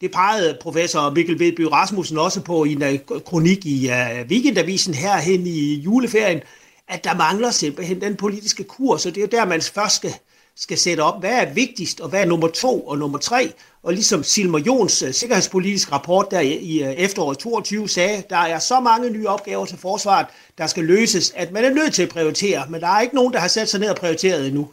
[0.00, 4.94] Det pegede professor Mikkel Vedby Rasmussen også på i en øh, kronik i uh, Weekendavisen
[4.94, 6.40] herhen i juleferien,
[6.88, 10.14] at der mangler simpelthen den politiske kurs, og det er der, man først skal,
[10.56, 13.52] skal sætte op, hvad er vigtigst, og hvad er nummer to og nummer tre.
[13.82, 18.36] Og ligesom Silmer Jons uh, sikkerhedspolitisk rapport der i, i uh, efteråret 22 sagde, der
[18.36, 20.26] er så mange nye opgaver til forsvaret,
[20.58, 23.32] der skal løses, at man er nødt til at prioritere, men der er ikke nogen,
[23.32, 24.70] der har sat sig ned og prioriteret endnu.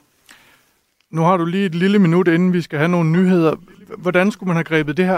[1.10, 3.56] Nu har du lige et lille minut, inden vi skal have nogle nyheder.
[3.98, 5.18] Hvordan skulle man have grebet det her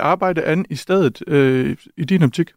[0.00, 2.50] arbejde an i stedet øh, i din optik?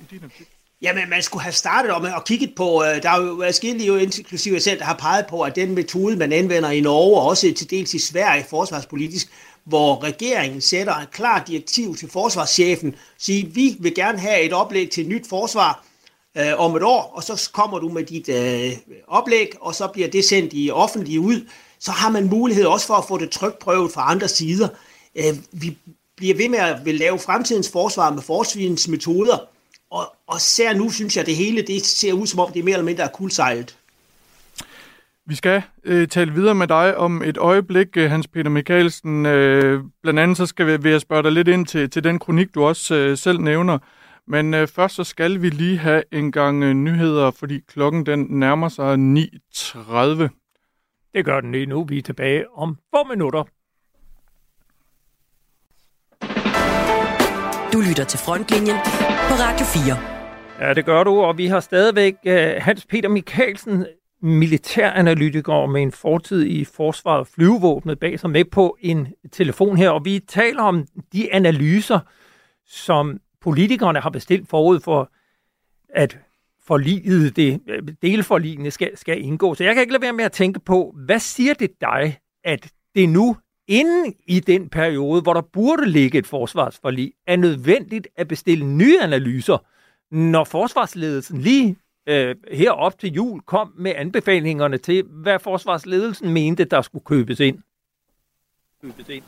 [0.00, 0.53] I din optik?
[0.84, 3.96] Jamen, man skulle have startet om og kigget på, øh, der er jo forskellige, jo
[3.96, 7.52] inklusive selv, der har peget på, at den metode, man anvender i Norge, og også
[7.56, 9.28] til dels i Sverige forsvarspolitisk,
[9.64, 14.90] hvor regeringen sætter et klart direktiv til forsvarschefen, siger, vi vil gerne have et oplæg
[14.90, 15.84] til et nyt forsvar
[16.36, 18.72] øh, om et år, og så kommer du med dit øh,
[19.08, 22.94] oplæg, og så bliver det sendt i offentlige ud, så har man mulighed også for
[22.94, 24.68] at få det trykprøvet fra andre sider.
[25.16, 25.76] Øh, vi
[26.16, 29.38] bliver ved med at vil lave fremtidens forsvar med forsvarens metoder,
[29.90, 32.60] og, og ser nu synes jeg, at det hele det ser ud som om, det
[32.60, 33.76] er mere eller mindre kuldsejlet.
[35.26, 39.26] Vi skal øh, tale videre med dig om et øjeblik, øh, Hans Peter Mikkelsen.
[39.26, 42.18] Øh, blandt andet så skal vi, vil jeg spørge dig lidt ind til, til den
[42.18, 43.78] kronik, du også øh, selv nævner.
[44.26, 48.26] Men øh, først så skal vi lige have en gang øh, nyheder, fordi klokken den
[48.30, 50.28] nærmer sig 9.30.
[51.14, 51.84] Det gør den lige nu.
[51.84, 53.44] Vi er tilbage om få minutter.
[57.72, 58.76] Du lytter til Frontlinjen
[59.28, 60.66] på Radio 4.
[60.68, 63.86] Ja, det gør du, og vi har stadigvæk øh, Hans Peter Mikkelsen,
[64.22, 70.04] militæranalytiker med en fortid i forsvaret flyvevåbnet bag sig med på en telefon her, og
[70.04, 71.98] vi taler om de analyser,
[72.66, 75.10] som politikerne har bestilt forud for,
[75.88, 76.18] at
[76.66, 79.54] forliget, det, øh, delforligende skal, skal indgå.
[79.54, 82.68] Så jeg kan ikke lade være med at tænke på, hvad siger det dig, at
[82.94, 83.36] det nu
[83.68, 89.00] inden i den periode, hvor der burde ligge et forsvarsforlig, er nødvendigt at bestille nye
[89.00, 89.58] analyser,
[90.14, 91.76] når forsvarsledelsen lige
[92.08, 97.58] øh, herop til jul kom med anbefalingerne til, hvad forsvarsledelsen mente, der skulle købes ind.
[98.82, 99.22] Købes ind.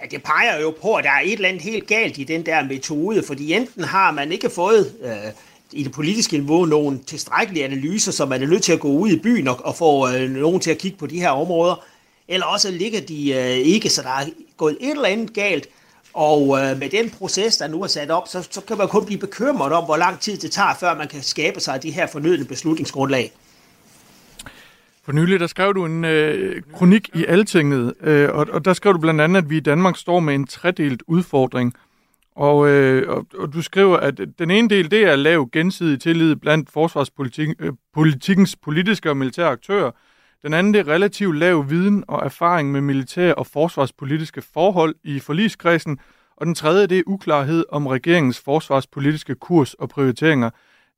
[0.00, 2.46] Ja, det peger jo på, at der er et eller andet helt galt i den
[2.46, 5.32] der metode, fordi enten har man ikke fået øh,
[5.72, 9.10] i det politiske niveau nogle tilstrækkelige analyser, så man er nødt til at gå ud
[9.10, 11.84] i byen og, og få øh, nogen til at kigge på de her områder,
[12.30, 15.68] eller også ligger de øh, ikke, så der er gået et eller andet galt,
[16.14, 19.06] og øh, med den proces, der nu er sat op, så, så kan man kun
[19.06, 22.06] blive bekymret om, hvor lang tid det tager, før man kan skabe sig de her
[22.06, 23.32] fornødne beslutningsgrundlag.
[25.04, 28.94] For nylig, der skrev du en øh, kronik i Altinget, øh, og, og der skrev
[28.94, 31.74] du blandt andet, at vi i Danmark står med en tredelt udfordring.
[32.36, 36.00] Og, øh, og, og du skriver, at den ene del, det er at lave gensidig
[36.00, 39.90] tillid blandt forsvarspolitikkens øh, politiske og militære aktører.
[40.42, 45.18] Den anden, det er relativt lav viden og erfaring med militære og forsvarspolitiske forhold i
[45.18, 45.98] forligskredsen.
[46.36, 50.50] Og den tredje, det er uklarhed om regeringens forsvarspolitiske kurs og prioriteringer.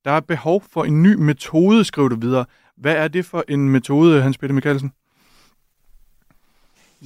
[0.04, 2.44] Der er behov for en ny metode, skriver du videre.
[2.76, 4.92] Hvad er det for en metode, Hans Peter Mikkelsen?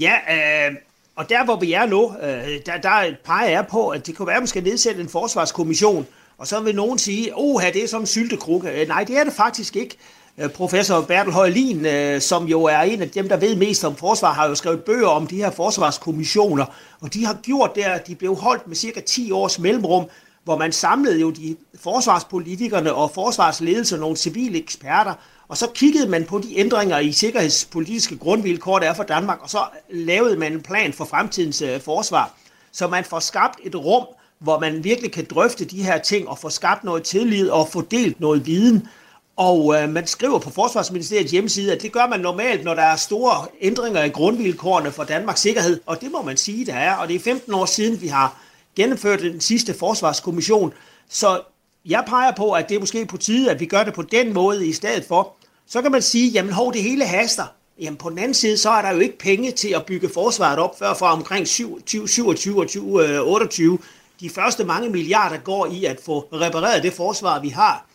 [0.00, 0.76] Ja, øh,
[1.16, 4.26] og der hvor vi er nu, øh, der, der peger jeg på, at det kunne
[4.26, 6.06] være, at man skal nedsætte en forsvarskommission,
[6.38, 8.80] og så vil nogen sige, åh, det er som en syltekrukke.
[8.80, 9.96] Øh, nej, det er det faktisk ikke.
[10.38, 13.96] Øh, professor Bertel Højlin, øh, som jo er en af dem, der ved mest om
[13.96, 16.64] forsvar, har jo skrevet bøger om de her forsvarskommissioner,
[17.00, 20.04] og de har gjort det, der, de blev holdt med cirka 10 års mellemrum,
[20.44, 25.14] hvor man samlede jo de forsvarspolitikerne og forsvarsledelse, og nogle civile eksperter,
[25.48, 29.50] og så kiggede man på de ændringer i sikkerhedspolitiske grundvilkår, der er for Danmark, og
[29.50, 29.58] så
[29.90, 32.34] lavede man en plan for fremtidens øh, forsvar.
[32.72, 34.06] Så man får skabt et rum,
[34.38, 37.80] hvor man virkelig kan drøfte de her ting og få skabt noget tillid og få
[37.80, 38.88] delt noget viden.
[39.36, 42.96] Og øh, man skriver på Forsvarsministeriets hjemmeside, at det gør man normalt, når der er
[42.96, 45.80] store ændringer i grundvilkårene for Danmarks sikkerhed.
[45.86, 46.94] Og det må man sige, der er.
[46.94, 48.40] Og det er 15 år siden, vi har
[48.76, 50.72] gennemført den sidste forsvarskommission.
[51.08, 51.40] Så
[51.86, 54.34] jeg peger på, at det er måske på tide, at vi gør det på den
[54.34, 55.32] måde i stedet for.
[55.66, 57.44] Så kan man sige, jamen hov, det hele haster.
[57.80, 60.58] Jamen på den anden side, så er der jo ikke penge til at bygge forsvaret
[60.58, 63.72] op før fra omkring 2027 og 2028.
[63.72, 63.78] Øh,
[64.20, 67.86] De første mange milliarder går i at få repareret det forsvar, vi har.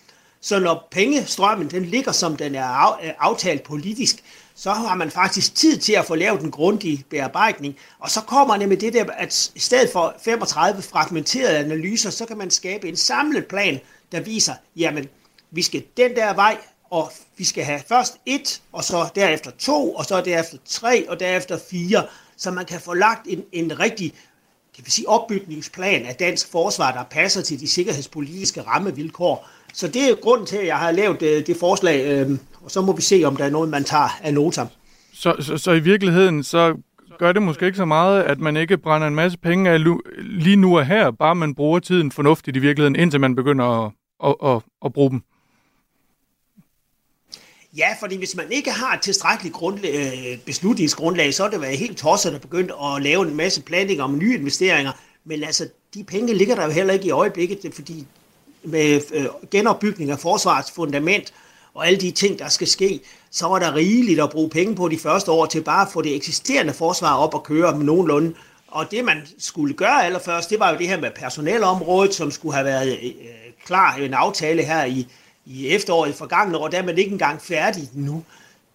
[0.42, 4.24] Så når pengestrømmen den ligger, som den er øh, aftalt politisk,
[4.56, 7.76] så har man faktisk tid til at få lavet en grundig bearbejdning.
[8.00, 12.26] Og så kommer nemlig med det der, at i stedet for 35 fragmenterede analyser, så
[12.26, 13.80] kan man skabe en samlet plan,
[14.12, 15.08] der viser, jamen,
[15.52, 16.58] vi skal den der vej,
[16.90, 21.20] og vi skal have først et, og så derefter to, og så derefter tre, og
[21.20, 22.06] derefter fire,
[22.38, 24.14] så man kan få lagt en, en rigtig
[24.76, 29.50] kan vi sige, opbygningsplan af dansk forsvar, der passer til de sikkerhedspolitiske rammevilkår.
[29.74, 32.30] Så det er grunden til, at jeg har lavet det, det forslag, øh,
[32.64, 34.68] og så må vi se, om der er noget, man tager af notam.
[35.14, 36.76] Så, så, så i virkeligheden, så
[37.20, 39.80] gør det måske ikke så meget, at man ikke brænder en masse penge af
[40.20, 43.92] lige nu og her, bare man bruger tiden fornuftigt i virkeligheden, indtil man begynder at,
[44.24, 45.22] at, at, at bruge dem?
[47.78, 51.78] Ja, fordi hvis man ikke har et tilstrækkeligt grundlag, øh, beslutningsgrundlag, så er det været
[51.78, 54.92] helt tosset at begynde at lave en masse planning om nye investeringer.
[55.26, 58.08] Men altså, de penge ligger der jo heller ikke i øjeblikket, fordi
[58.64, 61.34] med øh, genopbygning af forsvarets fundament
[61.74, 63.00] og alle de ting, der skal ske,
[63.32, 66.02] så var der rigeligt at bruge penge på de første år til bare at få
[66.02, 68.34] det eksisterende forsvar op og køre med nogenlunde.
[68.68, 72.56] Og det, man skulle gøre allerførst, det var jo det her med personelområdet, som skulle
[72.56, 73.12] have været øh,
[73.66, 75.08] klar en aftale her i,
[75.46, 76.68] i efteråret i forgangne år.
[76.68, 78.24] Der er man ikke engang færdig nu.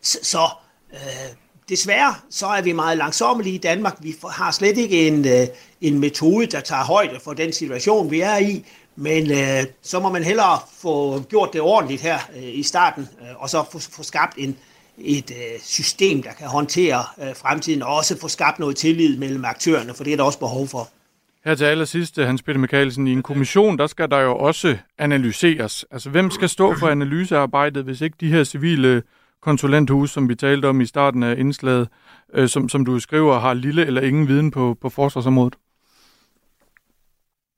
[0.02, 0.48] Så, så
[0.92, 1.32] øh,
[1.68, 3.96] desværre så er vi meget langsommelige i Danmark.
[4.00, 5.46] Vi har slet ikke en, øh,
[5.80, 8.64] en metode, der tager højde for den situation, vi er i.
[8.96, 13.42] Men øh, så må man hellere få gjort det ordentligt her øh, i starten, øh,
[13.42, 14.56] og så få, få skabt en,
[14.98, 19.44] et øh, system, der kan håndtere øh, fremtiden, og også få skabt noget tillid mellem
[19.44, 20.88] aktørerne, for det er der også behov for.
[21.44, 24.76] Her til allersidst, øh, Hans Peter Mikkelsen, i en kommission, der skal der jo også
[24.98, 25.84] analyseres.
[25.90, 29.02] Altså, hvem skal stå for analysearbejdet, hvis ikke de her civile øh,
[29.42, 31.88] konsulenthus, som vi talte om i starten af indslaget,
[32.34, 35.54] øh, som, som du skriver, har lille eller ingen viden på, på forsvarsområdet?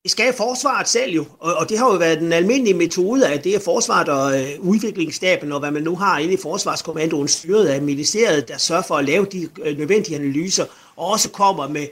[0.03, 3.45] Det skal forsvaret selv jo, og, og det har jo været den almindelige metode, at
[3.45, 7.67] det er forsvaret og øh, udviklingsstaben, og hvad man nu har inde i forsvarskommandoen, styret
[7.67, 10.65] af ministeriet, der sørger for at lave de øh, nødvendige analyser,
[10.97, 11.87] og også kommer med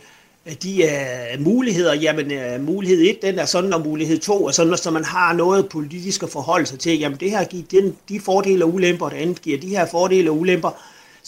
[0.47, 4.55] øh, de øh, muligheder, jamen øh, mulighed 1, den er sådan, og mulighed 2 og
[4.55, 7.97] sådan, så man har noget politisk at forholde sig til, jamen det her giver den,
[8.09, 10.71] de fordele og ulemper, det andet giver de her fordele og ulemper,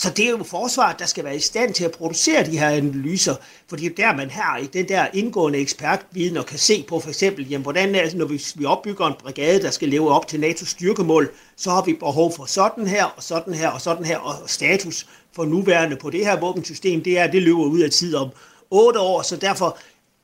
[0.00, 2.68] så det er jo forsvaret, der skal være i stand til at producere de her
[2.68, 3.34] analyser,
[3.68, 7.48] fordi der, man har i den der indgående ekspertviden og kan se på for eksempel,
[7.48, 10.66] jamen, hvordan er, når vi, vi opbygger en brigade, der skal leve op til NATO's
[10.66, 14.50] styrkemål, så har vi behov for sådan her, og sådan her, og sådan her, og
[14.50, 18.28] status for nuværende på det her våbensystem, det er, det løber ud af tid om
[18.70, 19.78] otte år, så derfor,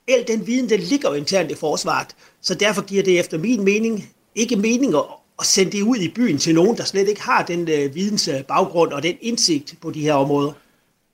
[0.09, 2.09] al den viden, den ligger jo internt i forsvaret,
[2.41, 5.05] så derfor giver det efter min mening ikke mening at
[5.39, 8.93] og sende det ud i byen til nogen, der slet ikke har den øh, vidensbaggrund
[8.93, 10.53] og den indsigt på de her områder.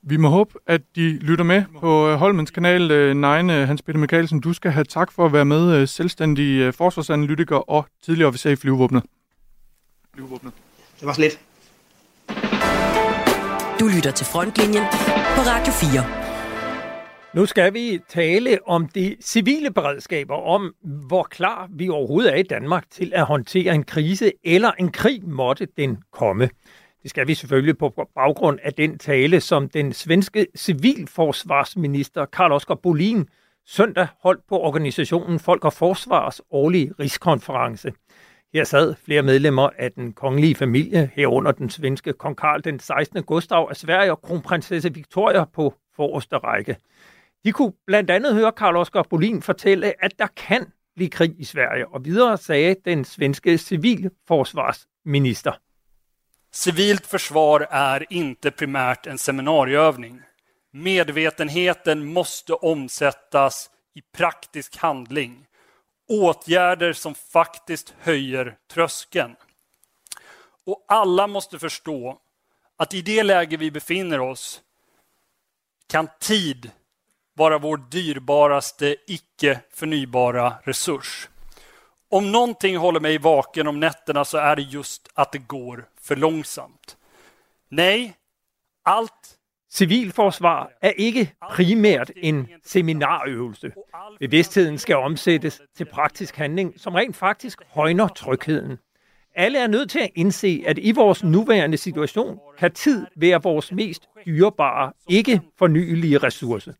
[0.03, 3.21] Vi må håbe, at de lytter med på øh, Holmens kanal øh, 9.
[3.65, 7.85] Hans Peter Mikkelsen, du skal have tak for at være med, øh, selvstændig forsvarsanalytiker og
[8.05, 9.03] tidligere officer i flyvevåbnet.
[10.13, 10.53] flyvevåbnet.
[10.99, 11.39] Det var slet.
[13.79, 14.83] Du lytter til Frontlinjen
[15.35, 16.20] på Radio 4.
[17.33, 22.43] Nu skal vi tale om de civile beredskaber, om hvor klar vi overhovedet er i
[22.43, 26.49] Danmark til at håndtere en krise eller en krig måtte den komme.
[27.01, 32.75] Det skal vi selvfølgelig på baggrund af den tale, som den svenske civilforsvarsminister Karl Oskar
[32.75, 33.27] Bolin
[33.65, 37.91] søndag holdt på organisationen Folk og Forsvars årlige rigskonference.
[38.53, 43.23] Her sad flere medlemmer af den kongelige familie, herunder den svenske kong Karl den 16.
[43.23, 46.75] Gustav af Sverige og kronprinsesse Victoria på forreste række.
[47.43, 51.43] De kunne blandt andet høre Karl Oskar Bolin fortælle, at der kan blive krig i
[51.43, 55.53] Sverige, og videre sagde den svenske civilforsvarsminister.
[56.53, 60.21] Civilt försvar är inte primärt en seminarieövning.
[60.73, 65.47] Medvetenheten måste omsättas i praktisk handling.
[66.09, 69.35] Åtgärder som faktiskt höjer tröskeln.
[70.65, 72.19] Och alla måste förstå
[72.77, 74.61] att i det läge vi befinner oss
[75.87, 76.71] kan tid
[77.41, 81.29] vara vår dyrbaraste icke förnybara resurs.
[82.11, 86.15] Om någonting håller mig vaken om nätterna så är det just att det går för
[86.15, 86.97] långsamt.
[87.69, 88.13] Nej,
[88.83, 89.37] allt
[89.71, 93.71] Civilforsvar er ikke primært en seminarøvelse.
[94.19, 98.77] Bevidstheden skal omsættes til praktisk handling, som rent faktisk højner trygheden.
[99.35, 103.71] Alle er nødt til at indse, at i vores nuværende situation kan tid være vores
[103.71, 106.73] mest dyrebare, ikke fornyelige ressource.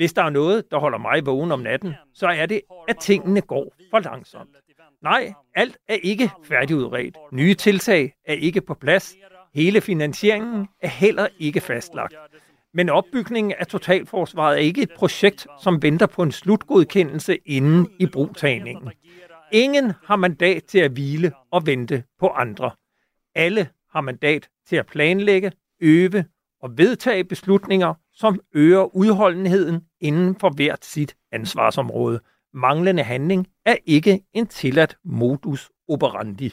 [0.00, 3.40] Hvis der er noget, der holder mig vågen om natten, så er det, at tingene
[3.40, 4.50] går for langsomt.
[5.02, 7.16] Nej, alt er ikke færdigudredt.
[7.32, 9.14] Nye tiltag er ikke på plads.
[9.54, 12.14] Hele finansieringen er heller ikke fastlagt.
[12.74, 18.06] Men opbygningen af totalforsvaret er ikke et projekt, som venter på en slutgodkendelse inden i
[18.06, 18.90] brugtagningen.
[19.52, 22.70] Ingen har mandat til at hvile og vente på andre.
[23.34, 26.24] Alle har mandat til at planlægge, øve
[26.62, 32.20] og vedtage beslutninger, som øger udholdenheden inden for hvert sit ansvarsområde.
[32.54, 36.52] Manglende handling er ikke en tilladt modus operandi.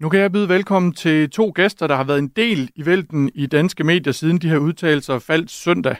[0.00, 3.30] Nu kan jeg byde velkommen til to gæster, der har været en del i vælten
[3.34, 5.96] i danske medier, siden de her udtalelser faldt søndag.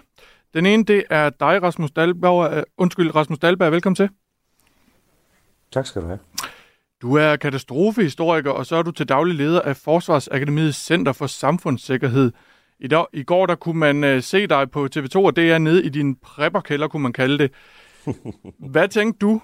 [0.54, 2.64] Den ene, det er dig, Rasmus Dahlberg.
[2.76, 3.72] Undskyld, Rasmus Dahlberg.
[3.72, 4.08] Velkommen til.
[5.72, 6.18] Tak skal du have.
[7.02, 12.32] Du er katastrofehistoriker, og så er du til daglig leder af Forsvarsakademiets Center for Samfundssikkerhed.
[12.80, 15.58] I, dag, I går der kunne man uh, se dig på TV2, og det er
[15.58, 17.50] nede i din prepperkælder, kunne man kalde det.
[18.72, 19.40] Hvad tænkte du,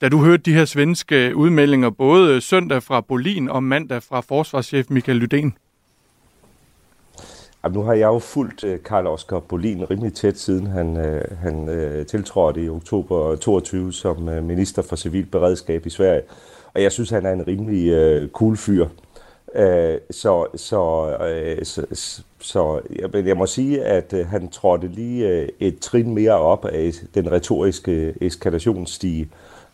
[0.00, 4.86] da du hørte de her svenske udmeldinger, både søndag fra Bolin og mandag fra forsvarschef
[4.90, 5.50] Michael Lydén?
[7.64, 10.96] Jamen, nu har jeg jo fulgt uh, Karl Oskar Bolin rimelig tæt, siden han,
[11.42, 11.66] han
[12.08, 16.22] tiltrådte i oktober 22 som minister for civil beredskab i Sverige.
[16.74, 18.86] Og jeg synes, han er en rimelig cool fyr.
[19.48, 19.60] Uh,
[20.10, 21.86] så, så, uh, så,
[22.40, 22.80] så
[23.14, 26.92] jeg, jeg må sige, at uh, han trådte lige uh, et trin mere op af
[27.14, 29.28] den retoriske eskalationsstige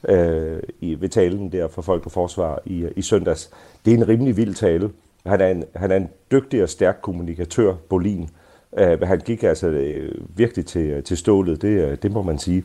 [0.09, 3.50] uh, i, ved talen der for Folk og Forsvar i, i søndags.
[3.85, 4.90] Det er en rimelig vild tale.
[5.26, 8.28] Han er en, han er en dygtig og stærk kommunikatør, Bolin.
[8.72, 9.90] Uh, han gik altså
[10.36, 12.64] virkelig til, til stålet, det, det må man sige.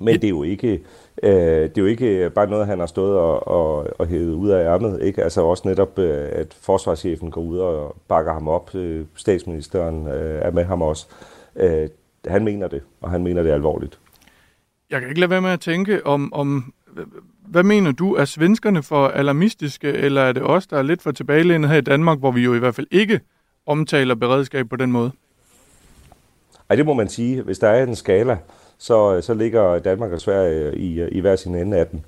[0.00, 0.80] Men det er jo ikke,
[1.22, 4.48] øh, det er jo ikke bare noget, han har stået og, og, og hævet ud
[4.48, 5.02] af ærmet.
[5.02, 5.22] Ikke?
[5.22, 8.74] Altså også netop, øh, at forsvarschefen går ud og bakker ham op.
[8.74, 11.06] Øh, statsministeren øh, er med ham også.
[11.56, 11.88] Øh,
[12.26, 13.98] han mener det, og han mener det alvorligt.
[14.90, 16.74] Jeg kan ikke lade være med at tænke, om, om
[17.46, 18.14] hvad mener du?
[18.14, 21.80] Er svenskerne for alarmistiske, eller er det os, der er lidt for tilbagelænet her i
[21.80, 23.20] Danmark, hvor vi jo i hvert fald ikke
[23.66, 25.12] omtaler beredskab på den måde?
[26.70, 27.42] Ej, det må man sige.
[27.42, 28.38] Hvis der er en skala,
[28.84, 31.86] så, øh, så ligger Danmark og Sverige øh, i, øh, i hver sin ende af
[31.86, 32.04] den.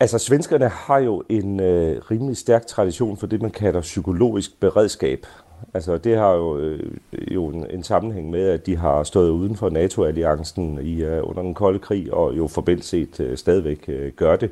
[0.00, 5.26] Altså, svenskerne har jo en øh, rimelig stærk tradition for det, man kalder psykologisk beredskab.
[5.74, 6.92] Altså, det har jo, øh,
[7.30, 11.42] jo en, en sammenhæng med, at de har stået uden for NATO-alliancen i, øh, under
[11.42, 14.50] den kolde krig, og jo forbindt set øh, stadigvæk øh, gør det.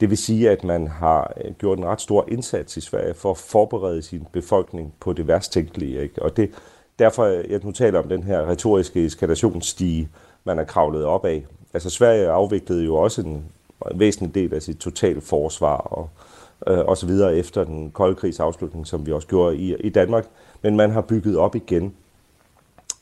[0.00, 3.36] Det vil sige, at man har gjort en ret stor indsats i Sverige for at
[3.36, 6.02] forberede sin befolkning på det værst tænkelige.
[6.02, 6.22] Ikke?
[6.22, 6.50] Og det,
[6.98, 10.08] derfor, øh, jeg nu taler om den her retoriske eskalationsstige,
[10.44, 11.46] man er kravlet op af.
[11.74, 13.44] Altså Sverige afviklede jo også en,
[13.92, 16.08] en væsentlig del af sit totalforsvar og,
[16.66, 19.88] øh, og så videre efter den kolde krigs afslutning, som vi også gjorde i, i
[19.88, 20.26] Danmark.
[20.62, 21.94] Men man har bygget op igen.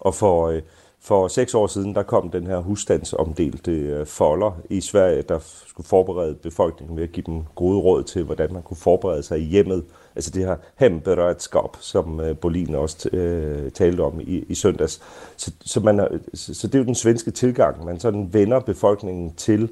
[0.01, 0.63] Og for, øh,
[1.01, 5.87] for seks år siden, der kom den her husstandsomdelte øh, folder i Sverige, der skulle
[5.87, 9.45] forberede befolkningen ved at give dem gode råd til, hvordan man kunne forberede sig i
[9.45, 9.85] hjemmet.
[10.17, 15.03] Altså det her hemberedskab, som øh, Bolin også øh, talte om i, i søndags.
[15.37, 17.85] Så, så, man, så, så det er jo den svenske tilgang.
[17.85, 19.71] Man sådan vender befolkningen til,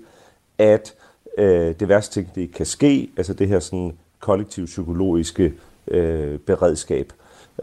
[0.59, 0.95] at
[1.39, 5.55] øh, det værste ting, det kan ske, altså det her sådan kollektiv psykologiske
[5.89, 7.13] øh, beredskab.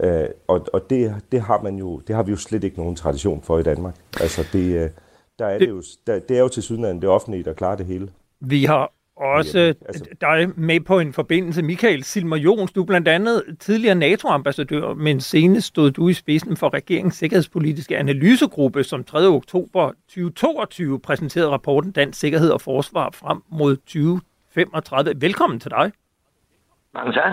[0.00, 2.96] Øh, og og det, det, har man jo, det har vi jo slet ikke nogen
[2.96, 3.94] tradition for i Danmark.
[4.20, 4.90] Altså det, øh,
[5.38, 7.86] der er det, jo, der, det er jo til syden det offentlige, der klarer det
[7.86, 8.08] hele.
[8.40, 10.04] Vi har også altså...
[10.20, 11.62] dig med på en forbindelse.
[11.62, 16.56] Michael Silmer Jons, du er blandt andet tidligere NATO-ambassadør, men senest stod du i spidsen
[16.56, 19.18] for regeringens sikkerhedspolitiske analysegruppe, som 3.
[19.18, 25.12] oktober 2022 præsenterede rapporten Dansk Sikkerhed og Forsvar frem mod 2035.
[25.16, 25.92] Velkommen til dig.
[26.94, 27.32] Mange tak.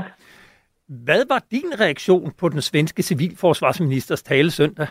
[0.88, 4.88] Hvad var din reaktion på den svenske civilforsvarsministers tale søndag?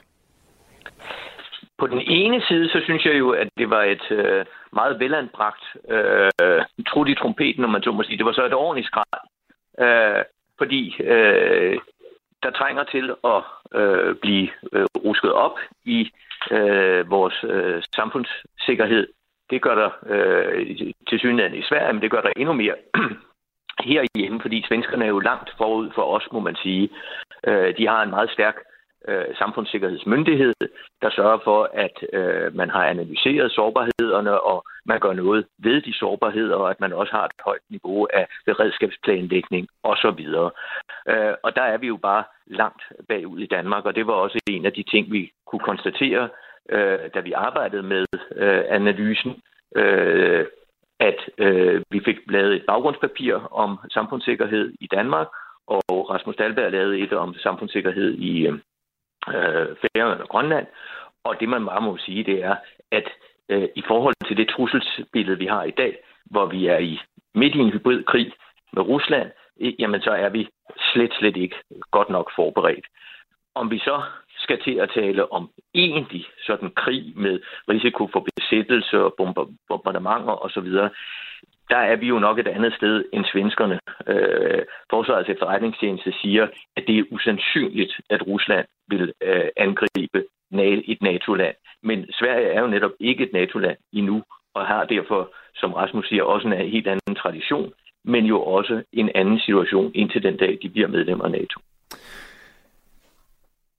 [1.85, 5.65] På den ene side, så synes jeg jo, at det var et øh, meget velanbragt
[5.89, 8.19] øh, trut i trompeten, når man så må sige.
[8.19, 9.25] Det var så et ordentligt skrald.
[9.85, 10.25] Øh,
[10.59, 11.79] fordi øh,
[12.43, 13.43] der trænger til at
[13.81, 16.11] øh, blive øh, rusket op i
[16.51, 19.07] øh, vores øh, samfundssikkerhed.
[19.51, 20.67] Det gør der øh,
[21.09, 22.77] til synligheden i Sverige, men det gør der endnu mere
[23.89, 26.89] herhjemme, fordi svenskerne er jo langt forud for os, må man sige.
[27.47, 28.74] Øh, de har en meget stærk øh,
[29.09, 30.55] Øh, samfundssikkerhedsmyndighed,
[31.03, 35.95] der sørger for, at øh, man har analyseret sårbarhederne, og man gør noget ved de
[35.95, 40.21] sårbarheder, og at man også har et højt niveau af beredskabsplanlægning osv.
[41.09, 44.39] Øh, og der er vi jo bare langt bagud i Danmark, og det var også
[44.47, 46.29] en af de ting, vi kunne konstatere,
[46.71, 48.05] øh, da vi arbejdede med
[48.37, 49.43] øh, analysen.
[49.77, 50.47] Øh,
[51.01, 55.27] at øh, vi fik lavet et baggrundspapir om samfundssikkerhed i Danmark,
[55.67, 58.59] og Rasmus Dahlberg lavede et om samfundssikkerhed i øh,
[59.29, 60.67] øh, Færøerne og Grønland.
[61.25, 62.57] Og det man bare må sige, det er,
[62.91, 63.09] at
[63.49, 67.01] øh, i forhold til det trusselsbillede, vi har i dag, hvor vi er i
[67.35, 68.33] midt i en hybridkrig
[68.73, 69.31] med Rusland,
[69.79, 70.49] jamen så er vi
[70.93, 71.57] slet, slet ikke
[71.91, 72.87] godt nok forberedt.
[73.55, 74.03] Om vi så
[74.39, 79.15] skal til at tale om egentlig sådan krig med risiko for besættelse og
[79.69, 80.69] bombardementer osv.,
[81.71, 83.79] der er vi jo nok et andet sted end svenskerne.
[84.07, 86.47] Øh, Forsvarets efterretningstjeneste siger,
[86.77, 90.25] at det er usandsynligt, at Rusland vil øh, angribe
[90.87, 91.57] et NATO-land.
[91.83, 94.23] Men Sverige er jo netop ikke et NATO-land endnu,
[94.55, 97.73] og har derfor, som Rasmus siger, også en helt anden tradition,
[98.05, 101.61] men jo også en anden situation indtil den dag, de bliver medlemmer af NATO.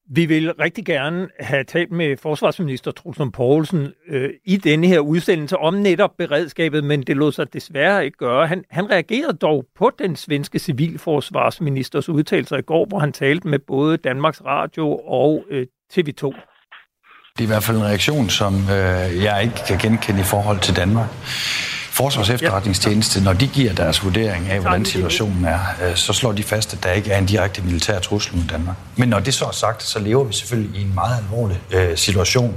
[0.09, 5.57] Vi vil rigtig gerne have talt med forsvarsminister Trulsund Poulsen øh, i denne her udsendelse
[5.57, 8.47] om netop beredskabet, men det lod sig desværre ikke gøre.
[8.47, 13.59] Han, han reagerede dog på den svenske civilforsvarsministers udtalelser i går, hvor han talte med
[13.59, 16.33] både Danmarks Radio og øh, TV2.
[17.37, 20.59] Det er i hvert fald en reaktion, som øh, jeg ikke kan genkende i forhold
[20.59, 21.09] til Danmark.
[21.95, 26.43] Forsvars efterretningstjeneste, når de giver deres vurdering af, hvordan situationen er, øh, så slår de
[26.43, 28.75] fast, at der ikke er en direkte militær trussel mod Danmark.
[28.95, 31.97] Men når det så er sagt, så lever vi selvfølgelig i en meget alvorlig øh,
[31.97, 32.55] situation,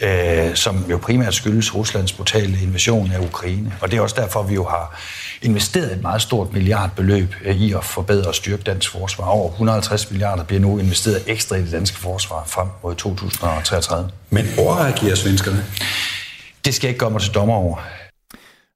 [0.00, 3.72] øh, som jo primært skyldes Ruslands brutale invasion af Ukraine.
[3.80, 5.00] Og det er også derfor, vi jo har
[5.42, 9.24] investeret et meget stort milliardbeløb øh, i at forbedre og styrke dansk forsvar.
[9.24, 14.10] Over 150 milliarder bliver nu investeret ekstra i det danske forsvar frem mod 2033.
[14.30, 15.64] Men overreagerer svenskerne?
[16.64, 17.78] Det skal jeg ikke gøre mig til dommer over.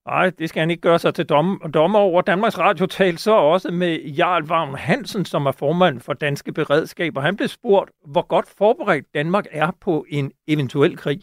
[0.07, 2.23] Nej, det skal han ikke gøre sig til dom, dommer over.
[2.23, 7.21] Danmarks Radio talte så også med Jarl Vagn Hansen, som er formand for Danske Beredskaber.
[7.21, 11.21] Han blev spurgt, hvor godt forberedt Danmark er på en eventuel krig.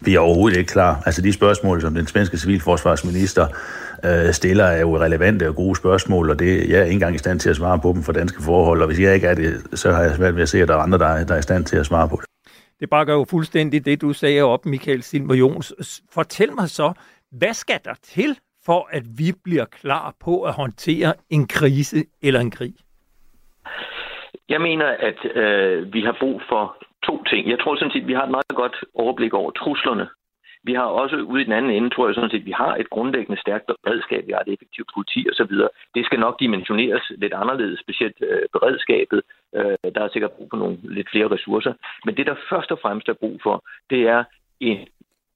[0.00, 1.02] Vi er overhovedet ikke klar.
[1.06, 3.46] Altså de spørgsmål, som den svenske civilforsvarsminister
[4.04, 7.18] øh, stiller, er jo relevante og gode spørgsmål, og det, jeg er ikke engang i
[7.18, 9.62] stand til at svare på dem for danske forhold, og hvis jeg ikke er det,
[9.74, 11.38] så har jeg svært ved at se, at der er andre, der er, der er
[11.38, 12.24] i stand til at svare på det.
[12.80, 16.02] Det bakker jo fuldstændig det, du sagde op, Michael Silmer Jons.
[16.10, 16.92] Fortæl mig så,
[17.30, 22.40] hvad skal der til, for at vi bliver klar på at håndtere en krise eller
[22.40, 22.74] en krig?
[24.48, 26.76] Jeg mener, at øh, vi har brug for
[27.06, 27.50] to ting.
[27.50, 30.08] Jeg tror sådan set, at vi har et meget godt overblik over truslerne.
[30.62, 32.76] Vi har også ude i den anden ende, tror jeg sådan set, at vi har
[32.76, 34.26] et grundlæggende stærkt beredskab.
[34.26, 35.54] Vi har et effektivt politi osv.
[35.94, 39.22] Det skal nok dimensioneres lidt anderledes, specielt øh, beredskabet.
[39.54, 41.72] Øh, der er sikkert brug for nogle lidt flere ressourcer.
[42.04, 44.24] Men det, der først og fremmest er brug for, det er
[44.60, 44.78] en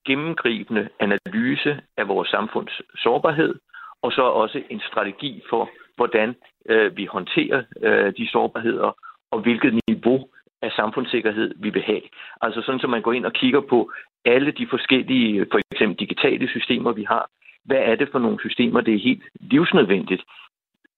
[0.06, 3.54] gennemgribende analyse af vores samfunds sårbarhed,
[4.02, 6.34] og så også en strategi for, hvordan
[6.68, 8.92] øh, vi håndterer øh, de sårbarheder,
[9.30, 10.28] og hvilket niveau
[10.62, 12.02] af samfundssikkerhed vi vil have.
[12.40, 13.92] Altså sådan, så man går ind og kigger på
[14.24, 17.30] alle de forskellige, for eksempel digitale systemer, vi har.
[17.64, 20.22] Hvad er det for nogle systemer, det er helt livsnødvendigt,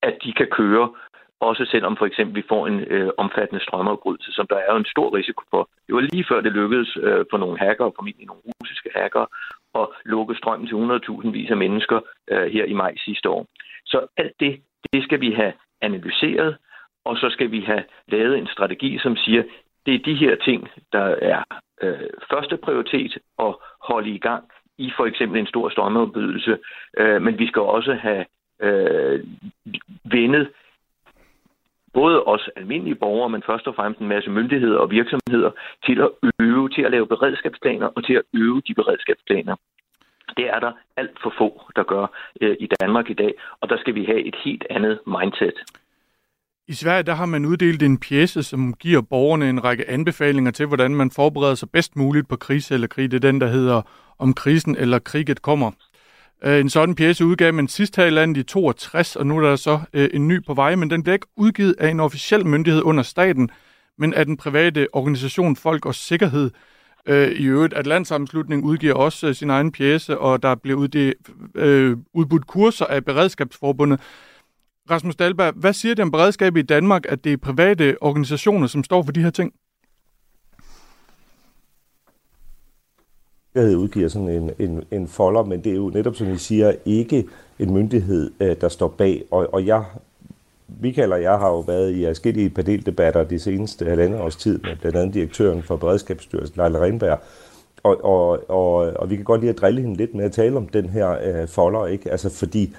[0.02, 0.90] at de kan køre,
[1.50, 4.92] også selvom for eksempel vi får en øh, omfattende strømafbrydelse, som der er jo en
[4.94, 5.68] stor risiko for.
[5.86, 9.26] Det var lige før det lykkedes øh, for nogle hackere, formentlig nogle russiske hackere,
[9.80, 13.46] at lukke strømmen til 100.000 vis af mennesker øh, her i maj sidste år.
[13.86, 14.60] Så alt det,
[14.92, 16.56] det skal vi have analyseret,
[17.04, 19.42] og så skal vi have lavet en strategi, som siger,
[19.86, 21.42] det er de her ting, der er
[21.82, 23.54] øh, første prioritet at
[23.88, 24.44] holde i gang
[24.78, 26.58] i for eksempel en stor strømafbrydelse,
[26.98, 28.24] øh, men vi skal også have
[28.60, 29.24] øh,
[30.04, 30.48] vendet
[31.94, 35.50] både os almindelige borgere, men først og fremmest en masse myndigheder og virksomheder
[35.86, 39.56] til at øve, til at lave beredskabsplaner og til at øve de beredskabsplaner.
[40.36, 42.06] Det er der alt for få, der gør
[42.40, 45.54] øh, i Danmark i dag, og der skal vi have et helt andet mindset.
[46.68, 50.66] I Sverige der har man uddelt en pjæse, som giver borgerne en række anbefalinger til,
[50.66, 53.10] hvordan man forbereder sig bedst muligt på krise eller krig.
[53.10, 53.82] Det er den, der hedder
[54.18, 55.70] Om krisen eller kriget kommer.
[56.44, 59.40] Øh, en sådan pjæse udgav man sidst her i landet i 62, og nu er
[59.40, 62.46] der så øh, en ny på vej, men den bliver ikke udgivet af en officiel
[62.46, 63.50] myndighed under staten,
[63.98, 66.50] men af den private organisation Folk og Sikkerhed.
[67.06, 71.12] Øh, I øvrigt, at landsammenslutningen udgiver også øh, sin egen pjæse, og der bliver
[71.54, 74.00] øh, udbudt kurser af Beredskabsforbundet.
[74.90, 78.84] Rasmus Dalberg, hvad siger det om beredskabet i Danmark, at det er private organisationer, som
[78.84, 79.52] står for de her ting?
[83.54, 86.72] Jeg udgiver sådan en, en, en folder, men det er jo netop, som I siger,
[86.84, 87.26] ikke
[87.58, 89.24] en myndighed, øh, der står bag.
[89.30, 89.84] Og, og jeg,
[90.80, 94.76] Michael og jeg har jo været i forskellige paneldebatter de seneste halvandet års tid med
[94.80, 97.18] blandt andet direktøren for Beredskabsstyrelsen, Leila Renberg.
[97.82, 100.56] Og, og, og, og vi kan godt lide at drille hende lidt med at tale
[100.56, 102.10] om den her øh, folder, ikke?
[102.10, 102.74] Altså fordi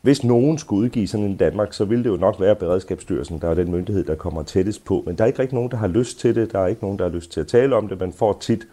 [0.00, 3.48] hvis nogen skulle udgive sådan en Danmark, så ville det jo nok være Beredskabsstyrelsen, der
[3.48, 5.02] er den myndighed, der kommer tættest på.
[5.06, 6.52] Men der er ikke rigtig nogen, der har lyst til det.
[6.52, 8.00] Der er ikke nogen, der har lyst til at tale om det.
[8.00, 8.66] Man får tit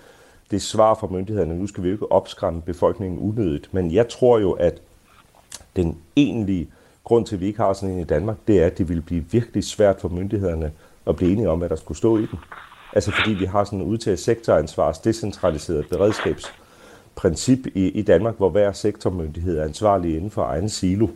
[0.51, 3.73] det svar fra myndighederne, nu skal vi jo ikke opskræmme befolkningen unødigt.
[3.73, 4.81] Men jeg tror jo, at
[5.75, 6.69] den egentlige
[7.03, 9.01] grund til, at vi ikke har sådan en i Danmark, det er, at det ville
[9.01, 10.71] blive virkelig svært for myndighederne
[11.07, 12.39] at blive enige om, hvad der skulle stå i den.
[12.93, 16.53] Altså fordi vi har sådan en udtaget sektoransvars, decentraliseret beredskabs
[17.15, 21.07] princip i, i Danmark, hvor hver sektormyndighed er ansvarlig inden for egen silo.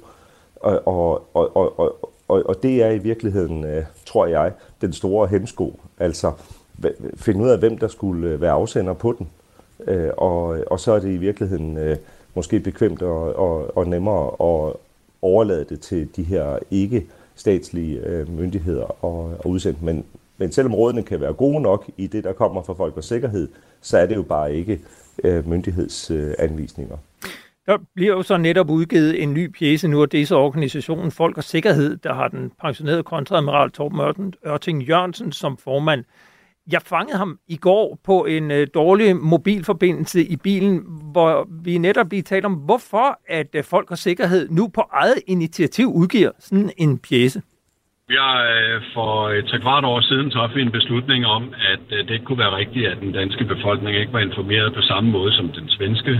[0.55, 5.27] Og, og, og, og, og, og det er i virkeligheden, øh, tror jeg, den store
[5.27, 5.79] hemsko.
[5.99, 6.31] Altså
[7.15, 9.29] finde ud af, hvem der skulle øh, være afsender på den.
[9.87, 11.97] Øh, og, og så er det i virkeligheden øh,
[12.35, 14.73] måske bekvemt og, og, og nemmere at
[15.21, 17.05] overlade det til de her ikke
[17.35, 19.81] statslige øh, myndigheder og, og udsendt.
[19.81, 20.05] Men,
[20.37, 23.47] men selvom rådene kan være gode nok i det, der kommer fra folk og sikkerhed,
[23.81, 24.81] så er det jo bare ikke
[25.23, 26.97] øh, myndighedsanvisninger.
[27.65, 31.11] Der bliver jo så netop udgivet en ny pjæse nu, og det er så organisationen
[31.11, 36.03] Folk og Sikkerhed, der har den pensionerede kontradmiral Torben Ørting Jørgensen som formand.
[36.71, 40.75] Jeg fangede ham i går på en øh, dårlig mobilforbindelse i bilen,
[41.11, 45.19] hvor vi netop lige talte om, hvorfor at øh, Folk og Sikkerhed nu på eget
[45.27, 47.41] initiativ udgiver sådan en pjæse.
[48.09, 51.43] Jeg øh, for et tre kvart år siden truffet en beslutning om,
[51.73, 54.81] at øh, det ikke kunne være rigtigt, at den danske befolkning ikke var informeret på
[54.81, 56.19] samme måde som den svenske.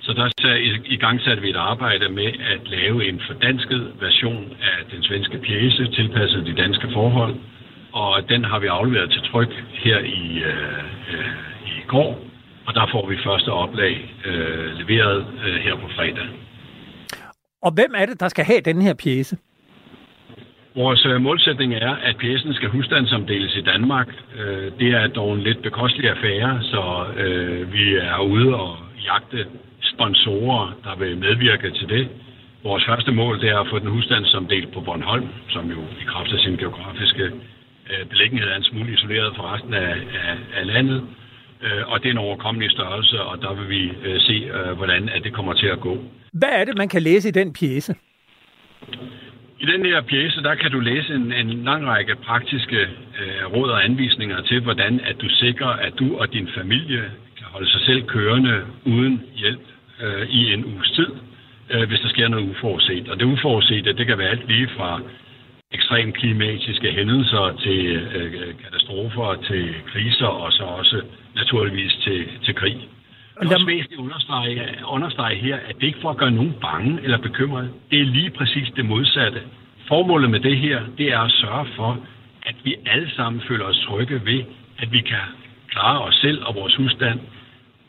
[0.00, 0.54] Så der
[0.84, 5.38] i gang satte vi et arbejde med at lave en fordansket version af den svenske
[5.38, 7.34] pjæse, tilpasset de danske forhold.
[8.02, 10.78] Og den har vi afleveret til tryk her i, øh,
[11.12, 11.30] øh,
[11.66, 12.18] i går,
[12.66, 16.28] og der får vi første oplag øh, leveret øh, her på fredag.
[17.62, 19.36] Og hvem er det, der skal have den her pjæse?
[20.76, 24.08] Vores øh, målsætning er, at pjæsen skal husstandsomdeles i Danmark.
[24.38, 26.82] Øh, det er dog en lidt bekostelig affære, så
[27.72, 29.46] vi er ude og jagte
[29.82, 32.08] sponsorer, der vil medvirke til det.
[32.62, 36.32] Vores første mål det er at få den husstandsomdelt på Bornholm, som jo i kraft
[36.32, 37.32] af sin geografiske
[38.08, 39.90] beliggenhed er en smule isoleret fra resten af,
[40.24, 41.02] af, af landet.
[41.86, 45.52] Og det er en overkommelig størrelse, og der vil vi se, hvordan at det kommer
[45.52, 45.98] til at gå.
[46.32, 47.94] Hvad er det, man kan læse i den pjæse?
[49.60, 52.80] I den her pjæse, der kan du læse en, en lang række praktiske
[53.20, 57.02] øh, råd og anvisninger til, hvordan at du sikrer, at du og din familie
[57.38, 59.60] kan holde sig selv kørende uden hjælp
[60.02, 61.10] øh, i en uges tid,
[61.70, 63.08] øh, hvis der sker noget uforudset.
[63.08, 65.00] Og det uforudsete, det kan være alt lige fra
[65.72, 71.02] ekstrem klimatiske hændelser til øh, katastrofer, til kriser og så også
[71.36, 72.76] naturligvis til, til krig.
[73.40, 76.54] Det er også væsentligt at understrege, understrege her, at det ikke for at gøre nogen
[76.60, 77.70] bange eller bekymrede.
[77.90, 79.40] Det er lige præcis det modsatte.
[79.88, 81.98] Formålet med det her, det er at sørge for,
[82.42, 84.44] at vi alle sammen føler os trygge ved,
[84.78, 85.24] at vi kan
[85.70, 87.20] klare os selv og vores husstand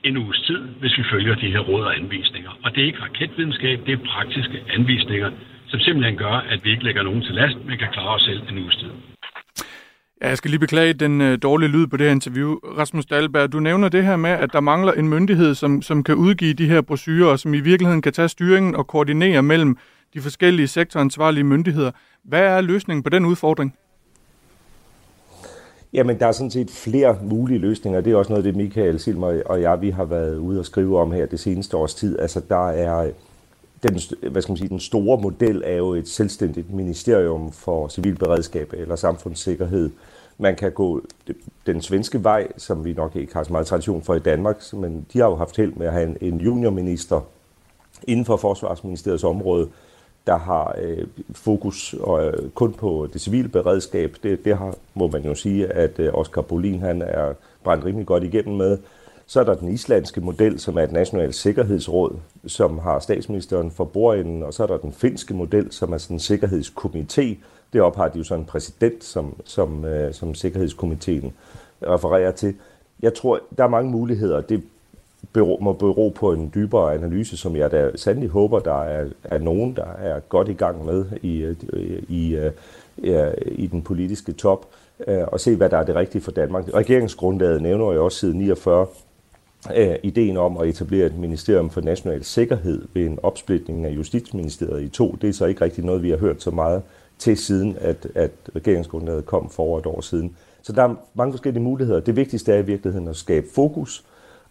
[0.04, 2.58] en uges tid, hvis vi følger de her råd og anvisninger.
[2.64, 5.32] Og det er ikke raketvidenskab, det er praktiske anvisninger,
[5.70, 8.42] som simpelthen gør, at vi ikke lægger nogen til last, men kan klare os selv
[8.50, 8.92] en uges tid.
[10.22, 12.56] Ja, jeg skal lige beklage den øh, dårlige lyd på det her interview.
[12.78, 16.16] Rasmus Dahlberg, du nævner det her med, at der mangler en myndighed, som, som kan
[16.16, 19.78] udgive de her brochurer, og som i virkeligheden kan tage styringen og koordinere mellem
[20.14, 21.92] de forskellige sektoransvarlige myndigheder.
[22.24, 23.76] Hvad er løsningen på den udfordring?
[25.94, 28.02] Jamen, der er sådan set flere mulige løsninger.
[28.02, 31.00] Det er også noget, det Michael Silmer og jeg, vi har været ude og skrive
[31.00, 32.20] om her det seneste års tid.
[32.20, 33.12] Altså, der er
[33.84, 34.00] den,
[34.32, 38.96] hvad skal man sige, den store model er jo et selvstændigt ministerium for civilberedskab eller
[38.96, 39.90] samfundssikkerhed.
[40.38, 41.02] Man kan gå
[41.66, 45.06] den svenske vej, som vi nok ikke har så meget tradition for i Danmark, men
[45.14, 47.22] de har jo haft held med at have en, juniorminister
[48.04, 49.70] inden for Forsvarsministeriets område,
[50.28, 54.16] der har øh, fokus og, øh, kun på det civile beredskab.
[54.24, 58.08] Det, det har, må man jo sige, at øh, Oscar Bolin han er brændt rimelig
[58.08, 58.78] godt igennem med.
[59.30, 62.16] Så er der den islandske model, som er et nationalt sikkerhedsråd,
[62.48, 66.16] som har statsministeren for bordenden, og så er der den finske model, som er sådan
[66.16, 67.36] en sikkerhedskomité.
[67.74, 71.34] Det har de jo sådan en præsident, som, som, øh, som sikkerhedskomiteen
[71.82, 72.56] refererer til.
[73.02, 74.42] Jeg tror, der er mange muligheder.
[74.42, 74.64] Det
[75.34, 79.38] bero, må bero på en dybere analyse, som jeg da sandelig håber, der er, er
[79.38, 81.56] nogen, der er godt i gang med i, øh,
[82.08, 82.52] i, øh,
[82.98, 84.66] i, i den politiske top,
[85.08, 86.74] øh, og se, hvad der er det rigtige for Danmark.
[86.74, 88.88] Regeringsgrundlaget nævner jo også siden 49
[89.66, 94.84] af ideen om at etablere et ministerium for national sikkerhed ved en opsplitning af Justitsministeriet
[94.84, 95.18] i to.
[95.22, 96.82] Det er så ikke rigtig noget, vi har hørt så meget
[97.18, 100.36] til siden, at, at regeringsgrundlaget kom for et år siden.
[100.62, 102.00] Så der er mange forskellige muligheder.
[102.00, 104.04] Det vigtigste er i virkeligheden at skabe fokus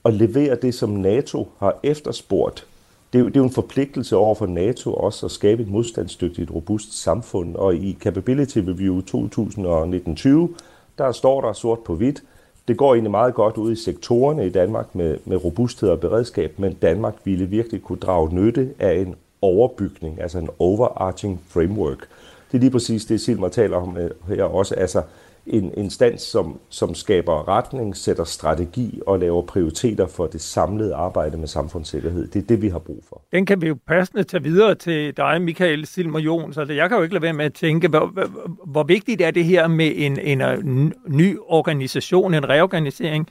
[0.04, 2.66] og levere det, som NATO har efterspurgt.
[3.12, 5.68] Det er, jo, det er jo en forpligtelse over for NATO også at skabe et
[5.68, 7.56] modstandsdygtigt, robust samfund.
[7.56, 10.54] Og i Capability Review 2019-20,
[10.98, 12.22] der står der sort på hvidt,
[12.68, 16.58] det går egentlig meget godt ud i sektorerne i Danmark med, med robusthed og beredskab,
[16.58, 22.08] men Danmark ville virkelig kunne drage nytte af en overbygning, altså en overarching framework.
[22.52, 25.02] Det er lige præcis det, Silmer taler om øh, her også, altså
[25.48, 31.36] en instans, som, som skaber retning, sætter strategi og laver prioriteter for det samlede arbejde
[31.36, 32.26] med samfundssikkerhed.
[32.26, 33.22] Det er det, vi har brug for.
[33.32, 36.58] Den kan vi jo passende tage videre til dig, Michael Silmer Jons.
[36.58, 38.28] Altså, jeg kan jo ikke lade være med at tænke, hvor, hvor,
[38.66, 43.28] hvor vigtigt er det her med en, en ny organisation, en reorganisering?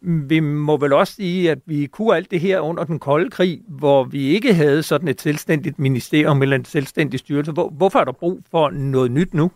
[0.00, 3.60] Vi må vel også sige, at vi kunne alt det her under den kolde krig,
[3.68, 7.52] hvor vi ikke havde sådan et selvstændigt ministerium eller en selvstændig styrelse.
[7.52, 9.50] Hvor, hvorfor er der brug for noget nyt nu?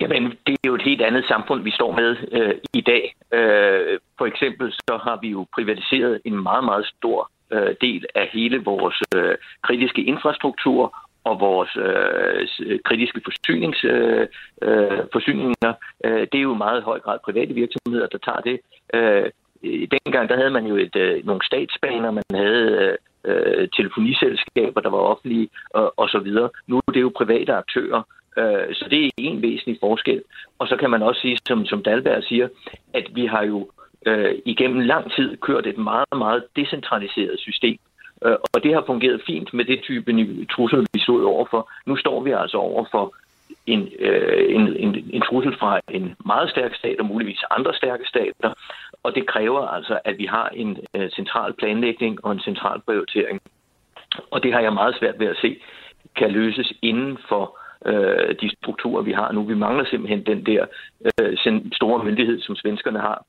[0.00, 3.14] Jamen, det er jo et helt andet samfund, vi står med øh, i dag.
[3.32, 8.28] Øh, for eksempel så har vi jo privatiseret en meget, meget stor øh, del af
[8.32, 14.26] hele vores øh, kritiske infrastruktur og vores øh, kritiske forsynings, øh,
[14.62, 15.72] øh, forsyninger.
[16.04, 18.60] Øh, det er jo meget høj grad private virksomheder, der tager det.
[18.94, 19.30] Øh,
[19.94, 24.90] dengang der havde man jo et, øh, nogle statsbaner, man havde øh, øh telefoniselskaber, der
[24.90, 26.50] var offentlige øh, og så videre.
[26.66, 28.02] Nu er det jo private aktører,
[28.40, 30.22] Øh, så det er en væsentlig forskel.
[30.58, 32.48] Og så kan man også sige, som, som Dalberg siger,
[32.94, 33.70] at vi har jo
[34.06, 37.78] øh, igennem lang tid kørt et meget, meget decentraliseret system.
[38.24, 41.70] Øh, og det har fungeret fint med det type trussel, vi stod overfor.
[41.86, 43.14] Nu står vi altså overfor
[43.66, 48.04] en, øh, en, en, en trussel fra en meget stærk stat og muligvis andre stærke
[48.08, 48.54] stater.
[49.02, 53.40] Og det kræver altså, at vi har en øh, central planlægning og en central prioritering.
[54.30, 55.60] Og det har jeg meget svært ved at se
[56.16, 59.42] kan løses inden for øh, de strukturer, vi har nu.
[59.44, 60.66] Vi mangler simpelthen den der
[61.20, 61.36] øh,
[61.72, 63.24] store myndighed, som svenskerne har.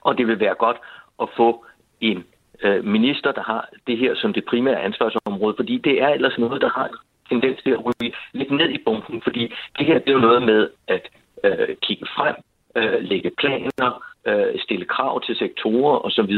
[0.00, 0.76] Og det vil være godt
[1.22, 1.66] at få
[2.00, 2.24] en
[2.62, 6.60] øh, minister, der har det her som det primære ansvarsområde, fordi det er ellers noget,
[6.60, 6.90] der har
[7.28, 10.42] tendens til at ryge lidt ned i bunken, fordi det her det er jo noget
[10.42, 11.08] med at
[11.44, 12.34] øh, kigge frem,
[12.76, 16.34] øh, lægge planer, øh, stille krav til sektorer osv.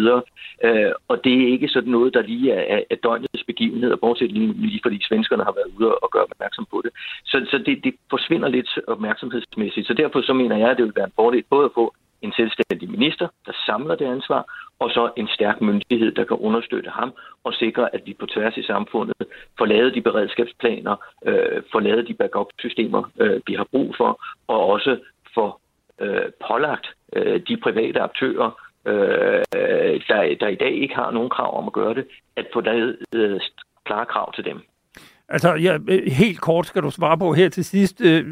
[0.64, 4.53] Øh, og det er ikke sådan noget, der lige er, er døgnets begivenheder, bortset lige,
[4.53, 6.91] lige fordi svenskerne har været ude og gøre opmærksom på det.
[7.24, 9.87] Så, så det, det forsvinder lidt opmærksomhedsmæssigt.
[9.87, 12.32] Så derfor så mener jeg, at det vil være en fordel både at få en
[12.32, 14.43] selvstændig minister, der samler det ansvar,
[14.78, 17.12] og så en stærk myndighed, der kan understøtte ham
[17.45, 19.14] og sikre, at vi på tværs i samfundet
[19.59, 24.66] får lavet de beredskabsplaner, øh, får lavet de backup-systemer, øh, vi har brug for, og
[24.66, 24.99] også
[25.34, 25.61] får
[26.01, 28.51] øh, pålagt øh, de private aktører
[28.87, 29.43] øh,
[30.09, 32.93] der, der i dag ikke har nogen krav om at gøre det, at få der
[33.15, 33.41] øh,
[33.85, 34.61] klare krav til dem.
[35.29, 35.79] Altså, ja,
[36.13, 38.01] helt kort skal du svare på her til sidst.
[38.01, 38.25] Øh,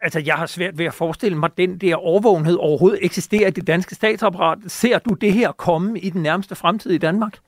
[0.00, 3.50] altså, jeg har svært ved at forestille mig, at den der overvågenhed overhovedet eksisterer i
[3.50, 4.58] det danske statsapparat.
[4.66, 7.38] Ser du det her komme i den nærmeste fremtid i Danmark?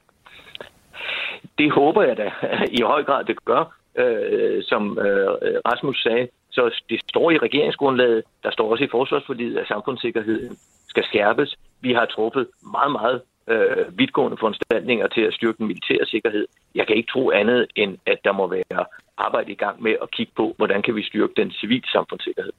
[1.59, 2.31] Det håber jeg da
[2.79, 3.77] i høj grad, det gør.
[3.99, 5.29] Øh, som øh,
[5.67, 10.57] Rasmus sagde, så det står i regeringsgrundlaget, der står også i forsvarsforliget, at samfundssikkerheden
[10.89, 11.57] skal skærpes.
[11.81, 16.47] Vi har truffet meget, meget øh, vidtgående foranstaltninger til at styrke den militære sikkerhed.
[16.75, 18.85] Jeg kan ikke tro andet, end at der må være
[19.19, 22.53] arbejde i gang med at kigge på, hvordan kan vi styrke den civile samfundssikkerhed.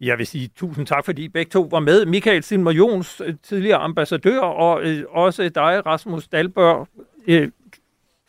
[0.00, 2.06] Jeg vil sige tusind tak, fordi I begge to var med.
[2.06, 6.84] Michael Silmer Jons, øh, tidligere ambassadør, og øh, også dig, Rasmus Dalbør,
[7.28, 7.48] øh,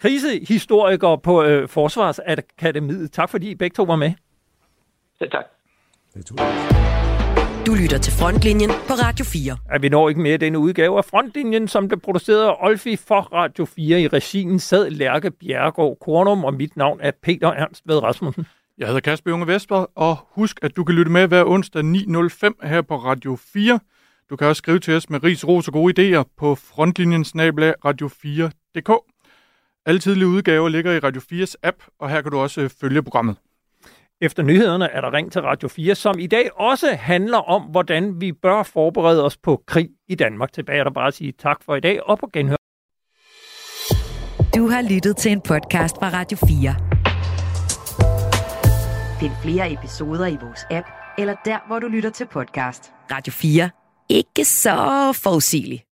[0.01, 3.11] krisehistoriker på øh, Forsvarsakademiet.
[3.11, 4.13] Tak, fordi I begge to var med.
[5.21, 5.45] Ja, tak.
[7.65, 9.57] Du lytter til Frontlinjen på Radio 4.
[9.69, 13.21] Er vi når ikke mere denne udgave af Frontlinjen, som blev produceret af Olfi for
[13.21, 18.03] Radio 4 i regien sad Lærke Bjergård Kornum, og mit navn er Peter Ernst Ved
[18.03, 18.45] Rasmussen.
[18.77, 22.67] Jeg hedder Kasper Junge Vesper, og husk, at du kan lytte med hver onsdag 9.05
[22.67, 23.79] her på Radio 4.
[24.29, 27.25] Du kan også skrive til os med ris, ros og gode idéer på frontlinjen
[27.85, 28.91] radio4.dk.
[29.85, 33.35] Alle tidlige udgaver ligger i Radio 4's app, og her kan du også følge programmet.
[34.21, 38.21] Efter nyhederne er der ring til Radio 4, som i dag også handler om, hvordan
[38.21, 40.53] vi bør forberede os på krig i Danmark.
[40.53, 42.55] Tilbage er der bare at sige tak for i dag, og på genhør.
[44.55, 46.75] Du har lyttet til en podcast fra Radio 4.
[49.19, 52.91] Find flere episoder i vores app, eller der, hvor du lytter til podcast.
[53.11, 53.69] Radio 4.
[54.09, 54.75] Ikke så
[55.23, 55.88] forudsigeligt.